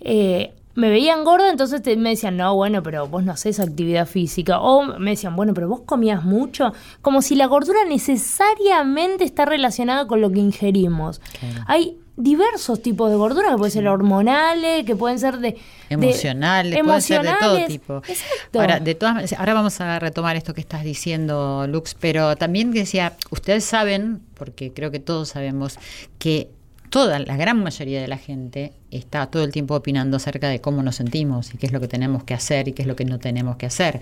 [0.00, 4.06] eh, me veían gorda, entonces te- me decían, no, bueno, pero vos no haces actividad
[4.06, 4.58] física.
[4.60, 6.72] O me decían, bueno, pero vos comías mucho.
[7.02, 11.20] Como si la gordura necesariamente está relacionada con lo que ingerimos.
[11.66, 15.52] Hay diversos tipos de gordura que pueden ser hormonales, que pueden ser de...
[15.52, 15.58] de-
[15.88, 17.68] emocionales, puede ser de todo emocionales.
[17.68, 17.96] tipo.
[18.06, 18.60] Exacto.
[18.60, 23.16] Ahora, de todas ahora vamos a retomar esto que estás diciendo, Lux, pero también decía,
[23.30, 25.78] ustedes saben, porque creo que todos sabemos,
[26.18, 26.50] que
[26.90, 30.82] toda la gran mayoría de la gente está todo el tiempo opinando acerca de cómo
[30.82, 33.04] nos sentimos y qué es lo que tenemos que hacer y qué es lo que
[33.04, 34.00] no tenemos que hacer.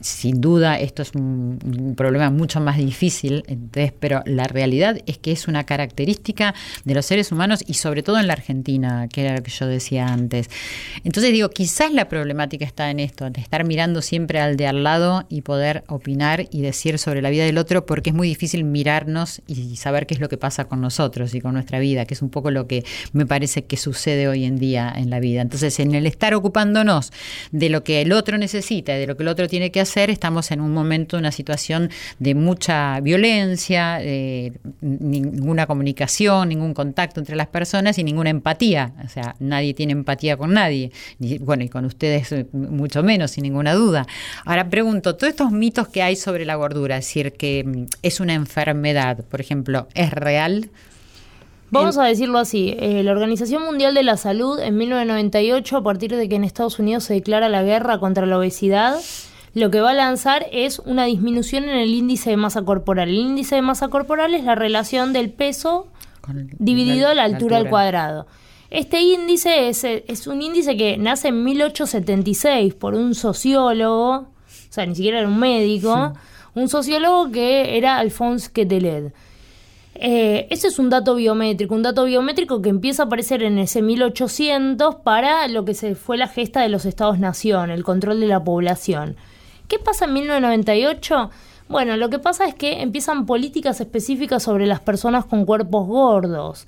[0.00, 5.18] Sin duda esto es un, un problema mucho más difícil, entonces, pero la realidad es
[5.18, 9.22] que es una característica de los seres humanos y sobre todo en la Argentina, que
[9.22, 10.48] era lo que yo decía antes.
[11.04, 14.82] Entonces digo, quizás la problemática está en esto, de estar mirando siempre al de al
[14.84, 18.64] lado y poder opinar y decir sobre la vida del otro, porque es muy difícil
[18.64, 22.14] mirarnos y saber qué es lo que pasa con nosotros y con nuestra vida, que
[22.14, 25.42] es un poco lo que me parece que sucede hoy en día en la vida.
[25.42, 27.12] Entonces, en el estar ocupándonos
[27.50, 30.10] de lo que el otro necesita y de lo que el otro tiene que hacer,
[30.10, 37.36] estamos en un momento, una situación de mucha violencia, de ninguna comunicación, ningún contacto entre
[37.36, 38.92] las personas y ninguna empatía.
[39.04, 40.92] O sea, nadie tiene empatía con nadie.
[41.40, 44.06] Bueno, y con ustedes eh, mucho menos, sin ninguna duda.
[44.44, 48.20] Ahora pregunto, todos estos mitos que hay sobre la gordura, es decir, que mm, es
[48.20, 50.70] una enfermedad, por ejemplo, ¿es real?
[51.70, 56.16] Vamos a decirlo así, eh, la Organización Mundial de la Salud en 1998, a partir
[56.16, 58.98] de que en Estados Unidos se declara la guerra contra la obesidad,
[59.54, 63.08] lo que va a lanzar es una disminución en el índice de masa corporal.
[63.08, 65.88] El índice de masa corporal es la relación del peso
[66.58, 67.70] dividido a la, altura, al altura.
[67.70, 68.26] cuadrado.
[68.70, 74.26] Este índice es, es un índice que nace en 1876 por un sociólogo, o
[74.70, 76.12] sea, ni siquiera era un médico,
[76.54, 79.12] un sociólogo que era Alphonse Quetelet.
[79.94, 83.82] Eh, ese es un dato biométrico, un dato biométrico que empieza a aparecer en ese
[83.82, 88.42] 1800 para lo que se fue la gesta de los estados-nación, el control de la
[88.42, 89.16] población.
[89.68, 91.30] ¿Qué pasa en 1998?
[91.68, 96.66] Bueno, lo que pasa es que empiezan políticas específicas sobre las personas con cuerpos gordos.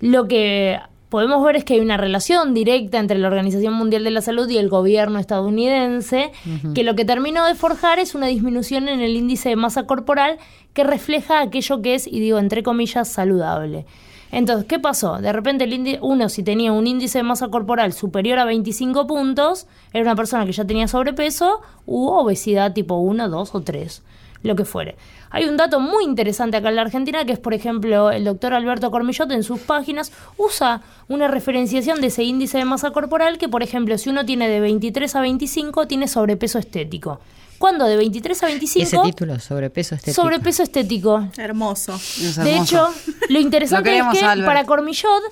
[0.00, 0.78] Lo que
[1.10, 4.48] podemos ver es que hay una relación directa entre la Organización Mundial de la Salud
[4.48, 6.32] y el gobierno estadounidense,
[6.74, 10.38] que lo que terminó de forjar es una disminución en el índice de masa corporal
[10.72, 13.84] que refleja aquello que es, y digo entre comillas, saludable.
[14.32, 15.18] Entonces, ¿qué pasó?
[15.18, 19.66] De repente el uno si tenía un índice de masa corporal superior a 25 puntos,
[19.92, 24.02] era una persona que ya tenía sobrepeso u obesidad tipo 1, 2 o 3,
[24.42, 24.96] lo que fuere.
[25.30, 28.54] Hay un dato muy interesante acá en la Argentina que es, por ejemplo, el doctor
[28.54, 33.48] Alberto Cormillot en sus páginas usa una referenciación de ese índice de masa corporal que,
[33.48, 37.20] por ejemplo, si uno tiene de 23 a 25, tiene sobrepeso estético.
[37.58, 38.82] Cuando de 23 a 25...
[38.86, 40.22] Ese título, sobrepeso estético.
[40.22, 41.28] Sobrepeso estético.
[41.36, 41.94] Hermoso.
[41.96, 42.88] Es De hecho,
[43.28, 44.46] lo interesante Lo es que Albert.
[44.46, 45.22] para Cormillot,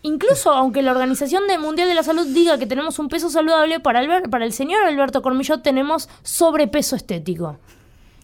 [0.00, 3.80] incluso aunque la Organización de- Mundial de la Salud diga que tenemos un peso saludable,
[3.80, 7.58] para, Albert- para el señor Alberto Cormillot tenemos sobrepeso estético.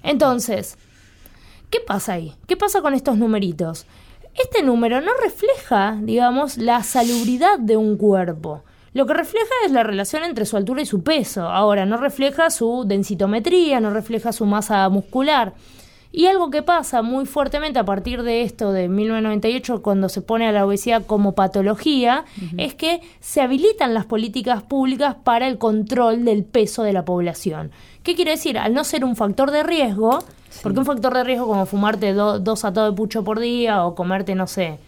[0.03, 0.77] Entonces,
[1.71, 2.35] ¿qué pasa ahí?
[2.47, 3.87] ¿Qué pasa con estos numeritos?
[4.35, 8.63] Este número no refleja, digamos, la salubridad de un cuerpo.
[8.93, 11.43] Lo que refleja es la relación entre su altura y su peso.
[11.43, 15.55] Ahora, no refleja su densitometría, no refleja su masa muscular.
[16.13, 20.49] Y algo que pasa muy fuertemente a partir de esto de 1998, cuando se pone
[20.49, 22.25] a la obesidad como patología,
[22.59, 27.71] es que se habilitan las políticas públicas para el control del peso de la población.
[28.03, 28.59] ¿Qué quiere decir?
[28.59, 30.19] Al no ser un factor de riesgo,
[30.65, 33.95] porque un factor de riesgo como fumarte do- dos atados de pucho por día o
[33.95, 34.79] comerte, no sé,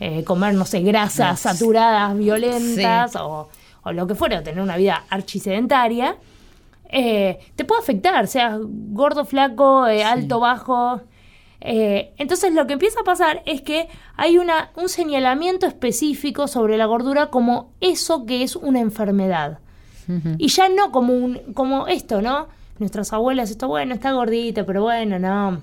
[0.00, 3.18] eh, comer, no sé, grasas saturadas, violentas Sí.
[3.20, 3.48] o,
[3.82, 6.16] o lo que fuera, o tener una vida archisedentaria,
[6.96, 11.00] eh, te puede afectar, seas gordo, flaco, eh, alto, bajo.
[11.60, 16.78] Eh, entonces lo que empieza a pasar es que hay una, un señalamiento específico sobre
[16.78, 19.58] la gordura como eso que es una enfermedad.
[20.38, 22.46] Y ya no como un, como esto, ¿no?
[22.78, 25.62] Nuestras abuelas, esto bueno, está gordita, pero bueno, no.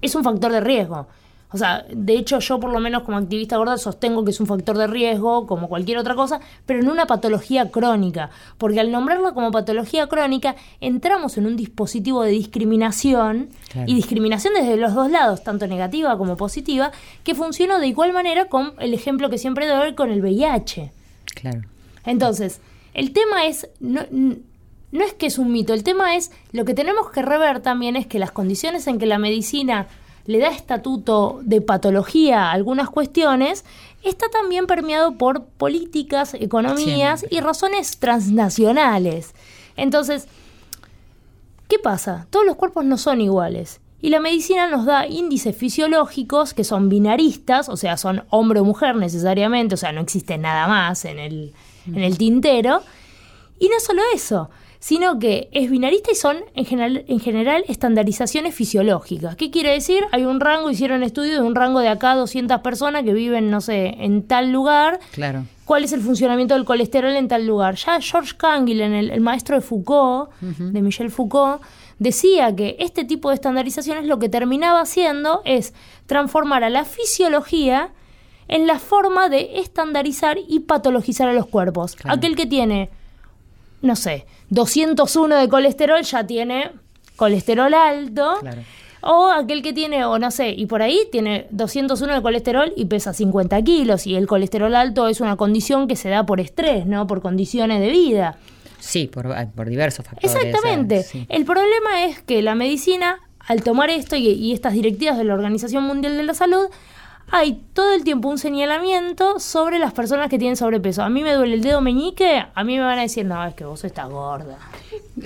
[0.00, 1.06] Es un factor de riesgo.
[1.52, 4.46] O sea, de hecho yo por lo menos como activista gorda sostengo que es un
[4.46, 8.30] factor de riesgo, como cualquier otra cosa, pero en una patología crónica.
[8.56, 13.90] Porque al nombrarla como patología crónica, entramos en un dispositivo de discriminación, Claro.
[13.90, 16.92] y discriminación desde los dos lados, tanto negativa como positiva,
[17.24, 20.92] que funcionó de igual manera con el ejemplo que siempre doy con el VIH.
[21.34, 21.62] Claro.
[22.04, 22.60] Entonces,
[22.94, 26.74] el tema es, no, no es que es un mito, el tema es, lo que
[26.74, 29.86] tenemos que rever también es que las condiciones en que la medicina
[30.30, 33.64] le da estatuto de patología a algunas cuestiones,
[34.02, 39.34] está también permeado por políticas, economías y razones transnacionales.
[39.76, 40.28] Entonces,
[41.70, 42.26] ¿Qué pasa?
[42.30, 43.80] Todos los cuerpos no son iguales.
[44.02, 48.64] Y la medicina nos da índices fisiológicos que son binaristas, o sea, son hombre o
[48.64, 51.54] mujer necesariamente, o sea, no existe nada más en el,
[51.86, 52.82] en el tintero.
[53.60, 54.50] Y no solo eso,
[54.80, 59.36] sino que es binarista y son en general, en general estandarizaciones fisiológicas.
[59.36, 60.04] ¿Qué quiere decir?
[60.10, 63.60] Hay un rango, hicieron estudio de un rango de acá 200 personas que viven, no
[63.60, 65.44] sé, en tal lugar Claro.
[65.66, 67.74] cuál es el funcionamiento del colesterol en tal lugar.
[67.76, 71.60] Ya George Canguilhem, el, el maestro de Foucault, de Michel Foucault,
[71.98, 75.74] decía que este tipo de estandarizaciones lo que terminaba haciendo es
[76.06, 77.90] transformar a la fisiología
[78.48, 81.94] en la forma de estandarizar y patologizar a los cuerpos.
[81.96, 82.16] Claro.
[82.16, 82.88] Aquel que tiene,
[83.82, 86.72] no sé, 201 de colesterol ya tiene
[87.16, 88.36] colesterol alto.
[88.40, 88.62] Claro.
[89.02, 92.84] O aquel que tiene, o no sé, y por ahí tiene 201 de colesterol y
[92.84, 94.06] pesa 50 kilos.
[94.06, 97.06] Y el colesterol alto es una condición que se da por estrés, ¿no?
[97.06, 98.36] Por condiciones de vida.
[98.78, 100.34] Sí, por, ah, por diversos factores.
[100.34, 101.02] Exactamente.
[101.02, 101.24] sí.
[101.30, 105.32] El problema es que la medicina, al tomar esto y, y estas directivas de la
[105.32, 106.66] Organización Mundial de la Salud,
[107.30, 111.02] hay todo el tiempo un señalamiento sobre las personas que tienen sobrepeso.
[111.02, 113.54] A mí me duele el dedo meñique, a mí me van a decir, no, es
[113.54, 114.58] que vos estás gorda.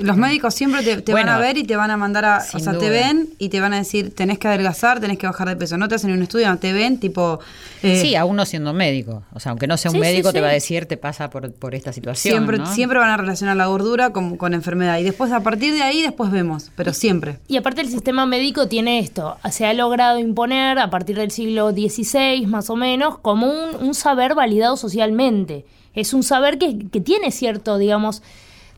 [0.01, 2.45] Los médicos siempre te, te van a ver y te van a mandar a.
[2.55, 5.49] O sea, te ven y te van a decir, tenés que adelgazar, tenés que bajar
[5.49, 5.77] de peso.
[5.77, 7.41] No te hacen un estudio, no te ven, tipo.
[7.83, 9.23] eh, Sí, a uno siendo médico.
[9.33, 10.43] O sea, aunque no sea un Sí, sí, médico, te sí.
[10.43, 12.33] va a decir, te pasa por, por esta situación.
[12.33, 12.67] siempre, ¿no?
[12.67, 14.99] siempre van a relacionar la gordura con, con enfermedad.
[14.99, 16.71] Y después, a partir de ahí, después vemos.
[16.77, 17.39] Pero siempre.
[17.49, 21.71] Y aparte el sistema médico tiene esto, se ha logrado imponer a partir del siglo
[21.73, 25.65] XVI más o menos como un, un saber validado socialmente.
[25.95, 28.23] Es un saber que, que tiene cierto, digamos,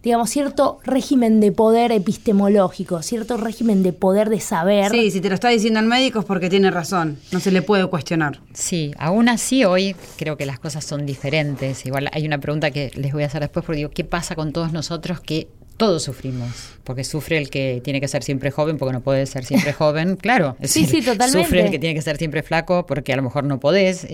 [0.03, 4.90] digamos, cierto régimen de poder epistemológico, cierto régimen de poder de saber.
[4.90, 7.18] Sí, si te lo está diciendo el médico es porque tiene razón.
[7.32, 8.40] No se le puede cuestionar.
[8.53, 11.84] Sí, aún así hoy creo que las cosas son diferentes.
[11.86, 14.53] Igual hay una pregunta que les voy a hacer después porque digo, ¿qué pasa con
[14.53, 16.51] todos nosotros que todos sufrimos?
[16.85, 20.16] Porque sufre el que tiene que ser siempre joven porque no puede ser siempre joven,
[20.16, 20.57] claro.
[20.61, 21.45] es Sí, decir, sí, totalmente.
[21.45, 24.07] Sufre el que tiene que ser siempre flaco porque a lo mejor no podés.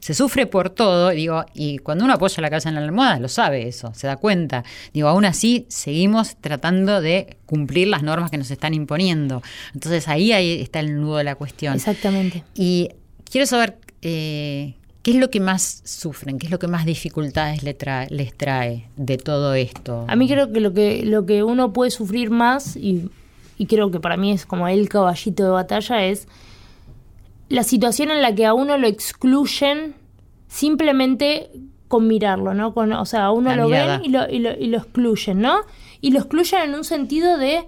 [0.00, 3.28] Se sufre por todo, digo, y cuando uno apoya la cabeza en la almohada lo
[3.28, 4.64] sabe eso, se da cuenta.
[4.92, 9.42] Digo, aún así seguimos tratando de cumplir las normas que nos están imponiendo.
[9.74, 11.74] Entonces ahí, ahí está el nudo de la cuestión.
[11.74, 12.44] Exactamente.
[12.54, 12.90] Y
[13.30, 14.74] quiero saber eh,
[15.10, 18.88] qué es lo que más sufren, qué es lo que más dificultades trae- les trae
[18.96, 20.04] de todo esto.
[20.08, 23.10] A mí creo que lo que, lo que uno puede sufrir más, y,
[23.58, 26.28] y creo que para mí es como el caballito de batalla, es
[27.48, 29.94] la situación en la que a uno lo excluyen
[30.48, 31.50] simplemente
[31.88, 32.72] con mirarlo, ¿no?
[32.74, 33.98] Con, o sea, a uno La lo mirada.
[33.98, 35.60] ven y lo, y, lo, y lo excluyen, ¿no?
[36.00, 37.64] Y lo excluyen en un sentido de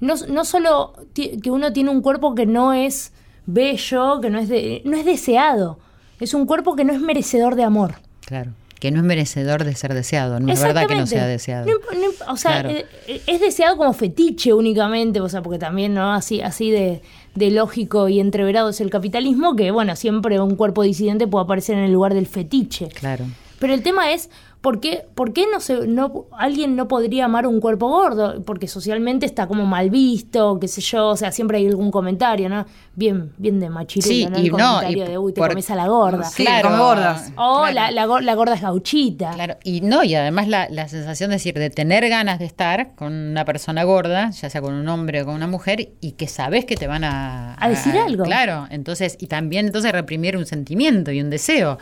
[0.00, 3.12] no, no solo que uno tiene un cuerpo que no es
[3.46, 5.78] bello, que no es, de, no es deseado,
[6.20, 7.96] es un cuerpo que no es merecedor de amor.
[8.26, 11.66] Claro, que no es merecedor de ser deseado, no es verdad que no sea deseado.
[11.66, 12.70] No no o sea, Claro.
[12.70, 16.12] eh, eh, es deseado como fetiche únicamente, o sea, porque también, ¿no?
[16.12, 17.00] Así, así de,
[17.34, 21.76] de lógico y entreverado es el capitalismo, que bueno, siempre un cuerpo disidente puede aparecer
[21.78, 22.88] en el lugar del fetiche.
[22.88, 23.24] Claro.
[23.58, 24.28] Pero el tema es,
[24.64, 28.42] ¿por qué, por qué no se, no, alguien no podría amar un cuerpo gordo?
[28.44, 32.48] Porque socialmente está como mal visto, qué sé yo, o sea, siempre hay algún comentario,
[32.48, 32.64] ¿no?
[32.96, 34.38] Bien, bien de machirero, Sí, ¿no?
[34.38, 36.24] y El no, comentario y de, uy, te por- comes a la gorda.
[36.24, 37.30] Sí, con gordas.
[37.36, 37.74] O Claro.
[37.74, 39.32] la, la, gor- la gorda es gauchita.
[39.34, 42.94] Claro, y no, y además la, la sensación de decir, de tener ganas de estar
[42.94, 46.26] con una persona gorda, ya sea con un hombre o con una mujer, y que
[46.26, 47.54] sabes que te van a...
[47.62, 48.24] A decir algo.
[48.24, 51.78] Claro, entonces, y también entonces reprimir un sentimiento y un deseo.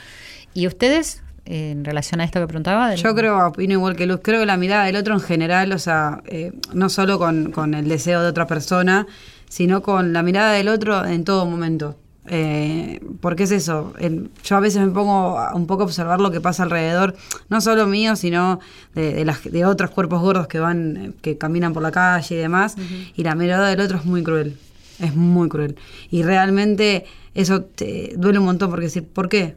[0.55, 2.91] ¿Y ustedes, en relación a esto que preguntaba?
[2.91, 5.73] del- Yo creo, opino igual que Luz, creo que la mirada del otro en general,
[5.73, 9.07] o sea, eh, no solo con, con el deseo de otra persona,
[9.49, 11.97] sino con la mirada del otro en todo momento.
[12.29, 16.21] Eh, porque es eso, el- yo a veces me pongo a- un poco a observar
[16.21, 17.17] lo que pasa alrededor,
[17.49, 18.61] no solo mío, sino
[18.95, 22.39] de, de, las, de otros cuerpos gordos que van, que caminan por la calle y
[22.39, 22.77] demás,
[23.17, 24.57] y la mirada del otro es muy cruel,
[25.01, 25.75] es muy cruel.
[26.13, 29.57] Y realmente eso te duele un montón porque decir, ¿por qué?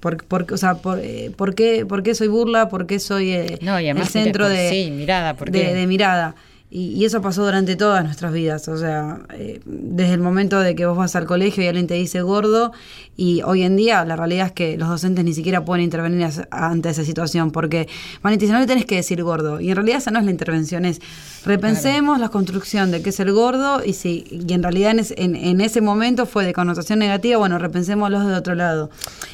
[0.00, 2.68] Por, por- o sea, por, eh, ¿por, qué, por qué soy burla?
[2.68, 6.34] ¿Por qué soy eh, No, y el centro de, sí, mirada, ¿por de, de mirada?
[6.70, 8.68] Y, y eso pasó durante todas nuestras vidas.
[8.68, 11.94] O sea, eh, desde el momento de que vos vas al colegio y alguien te
[11.94, 12.72] dice gordo,
[13.16, 16.46] y hoy en día la realidad es que los docentes ni siquiera pueden intervenir as-
[16.50, 17.88] ante esa situación, porque
[18.22, 19.60] van y te dicen, no le tenés que decir gordo.
[19.60, 21.00] Y en realidad esa no es la intervención, es
[21.44, 25.14] repensemos la construcción de qué es el gordo, y si y en realidad en, ese-
[25.22, 28.90] en- en ese momento fue de connotación negativa, bueno, repensémoslo de otro lado.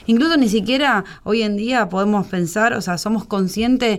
[0.07, 3.99] Incluso ni siquiera hoy en día podemos pensar, o sea, somos conscientes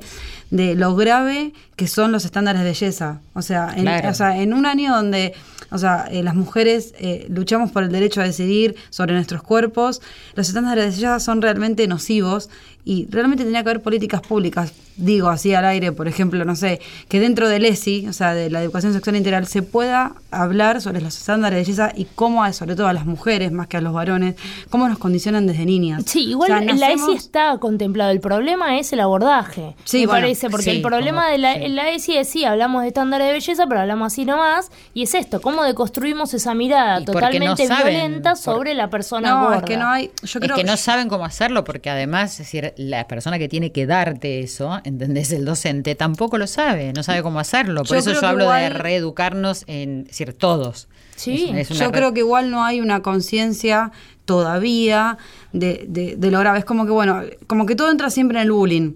[0.52, 3.22] de lo grave que son los estándares de belleza.
[3.36, 4.10] O sea, en, Claro.
[4.10, 5.34] o sea, en un año donde
[5.72, 10.02] o sea, eh, las mujeres eh, luchamos por el derecho a decidir sobre nuestros cuerpos,
[10.36, 12.50] los estándares de belleza son realmente nocivos
[12.88, 16.80] y realmente tenía que haber políticas públicas, digo así al aire, por ejemplo, no sé,
[17.10, 21.02] que dentro del ESI, o sea, de la educación sexual integral, se pueda hablar sobre
[21.02, 23.92] los estándares de belleza y cómo, sobre todo a las mujeres más que a los
[23.92, 24.36] varones,
[24.70, 26.04] cómo nos condicionan desde niñas.
[26.06, 28.12] Sí, igual O sea, en la ESI está contemplado.
[28.12, 29.76] El problema es el abordaje.
[29.84, 31.60] Sí, me bueno, parece, porque sí, el problema como- de la, sí.
[31.64, 34.72] en la ESI es sí, hablamos de estándares de belleza, pero hablamos así nomás.
[34.94, 39.30] Y es esto, cómo deconstruimos esa mirada no totalmente saben, violenta por- sobre la persona
[39.32, 39.58] No, gorda.
[39.58, 40.12] es que no hay.
[40.24, 43.72] Yo es que no saben cómo hacerlo porque además, es decir, la persona que tiene
[43.72, 45.32] que darte eso, ¿entendés?
[45.32, 47.82] El docente tampoco lo sabe, no sabe cómo hacerlo.
[47.84, 50.88] Por Yo eso yo hablo de reeducarnos en, es decir, todos.
[51.16, 51.50] Sí.
[51.54, 53.92] Es- es una Yo re- creo que igual no hay una conciencia
[54.40, 55.18] todavía
[55.54, 56.60] de, de, de lo grave.
[56.60, 58.94] Es como que, bueno, como que todo entra siempre en el bullying.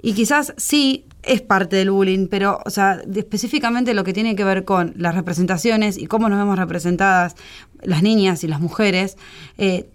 [0.00, 4.44] Y quizás sí es parte del bullying, pero, o sea, específicamente lo que tiene que
[4.44, 7.34] ver con las representaciones y cómo nos vemos representadas
[7.82, 9.16] las niñas y las mujeres,
[9.58, 9.88] eh,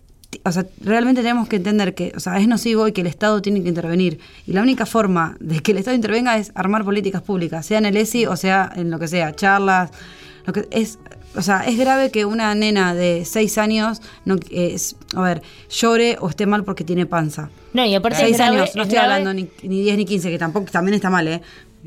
[0.44, 3.42] o sea, realmente tenemos que entender que, o sea, es nocivo y que el Estado
[3.42, 4.20] tiene que intervenir.
[4.48, 7.86] Y la única forma de que el Estado intervenga es armar políticas públicas, sea en
[7.86, 9.92] el ESI o sea en lo que sea, charlas,
[10.46, 10.98] lo que es
[11.36, 16.18] o sea, es grave que una nena de 6 años no es, a ver, llore
[16.22, 17.50] o esté mal porque tiene panza.
[17.74, 19.98] No, y aparte 6 es grave- años, no es estoy grave- hablando ni, ni 10
[19.98, 21.42] ni 15, que tampoco también está mal, ¿eh?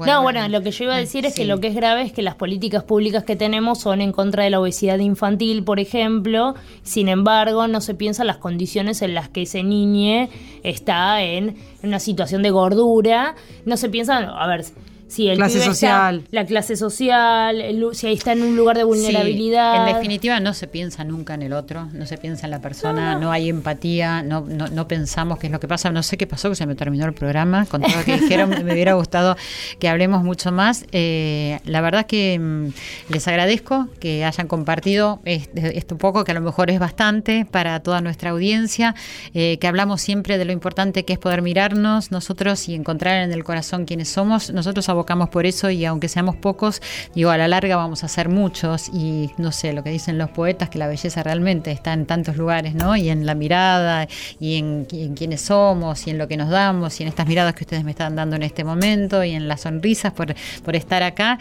[0.04, 2.12] no, bueno, lo que yo iba a decir es que lo que es grave es
[2.12, 6.54] que las políticas públicas que tenemos son en contra de la obesidad infantil, por ejemplo.
[6.82, 10.28] Sin embargo, no se piensan las condiciones en las que ese niño
[10.62, 13.36] está en una situación de gordura.
[13.64, 14.66] No se piensa, a ver,
[15.08, 16.24] si el Clase está- social.
[16.30, 19.86] la clase social, el si ahí está en un lugar de Sí, vulnerabilidad.
[19.88, 23.18] en definitiva, no se piensa nunca en el otro, no se piensa en la persona,
[23.18, 25.90] no, hay empatía, no, no, no pensamos qué es lo que pasa.
[25.90, 27.66] No sé qué pasó, que se me terminó el programa.
[27.66, 29.36] Con todo lo que dijeron, me hubiera gustado
[29.78, 30.84] que hablemos mucho más.
[30.92, 36.32] Eh, la verdad es que mm, les agradezco que hayan compartido este, esto poco, que
[36.32, 38.94] a lo mejor es bastante para toda nuestra audiencia,
[39.34, 43.32] eh, que hablamos siempre de lo importante que es poder mirarnos nosotros y encontrar en
[43.32, 44.50] el corazón quiénes somos.
[44.52, 46.82] Nosotros abocamos por eso y aunque seamos pocos,
[47.14, 50.30] digo, a la larga vamos a ser muchos y no sé, lo que dicen los
[50.30, 52.96] poetas, que la belleza realmente está en tantos lugares, ¿no?
[52.96, 54.08] Y en la mirada
[54.40, 57.26] y en, y en quiénes somos y en lo que nos damos y en estas
[57.26, 60.34] miradas que ustedes me están dando en este momento y en las sonrisas por,
[60.64, 61.38] por estar acá.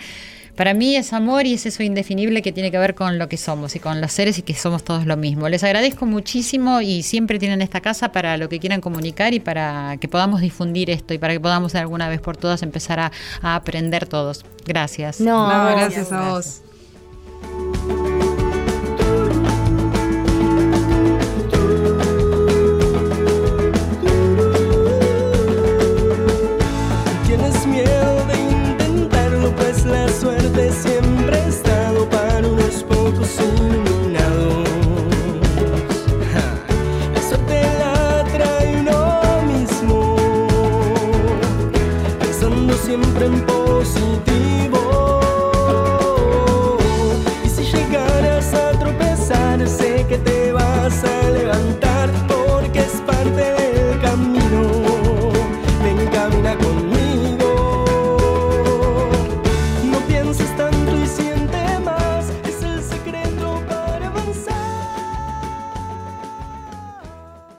[0.55, 3.37] Para mí es amor y es eso indefinible que tiene que ver con lo que
[3.37, 5.49] somos y con los seres y que somos todos lo mismo.
[5.49, 9.97] Les agradezco muchísimo y siempre tienen esta casa para lo que quieran comunicar y para
[9.99, 13.11] que podamos difundir esto y para que podamos de alguna vez por todas empezar a,
[13.41, 14.45] a aprender todos.
[14.65, 15.19] Gracias.
[15.19, 16.61] No, gracias a vos.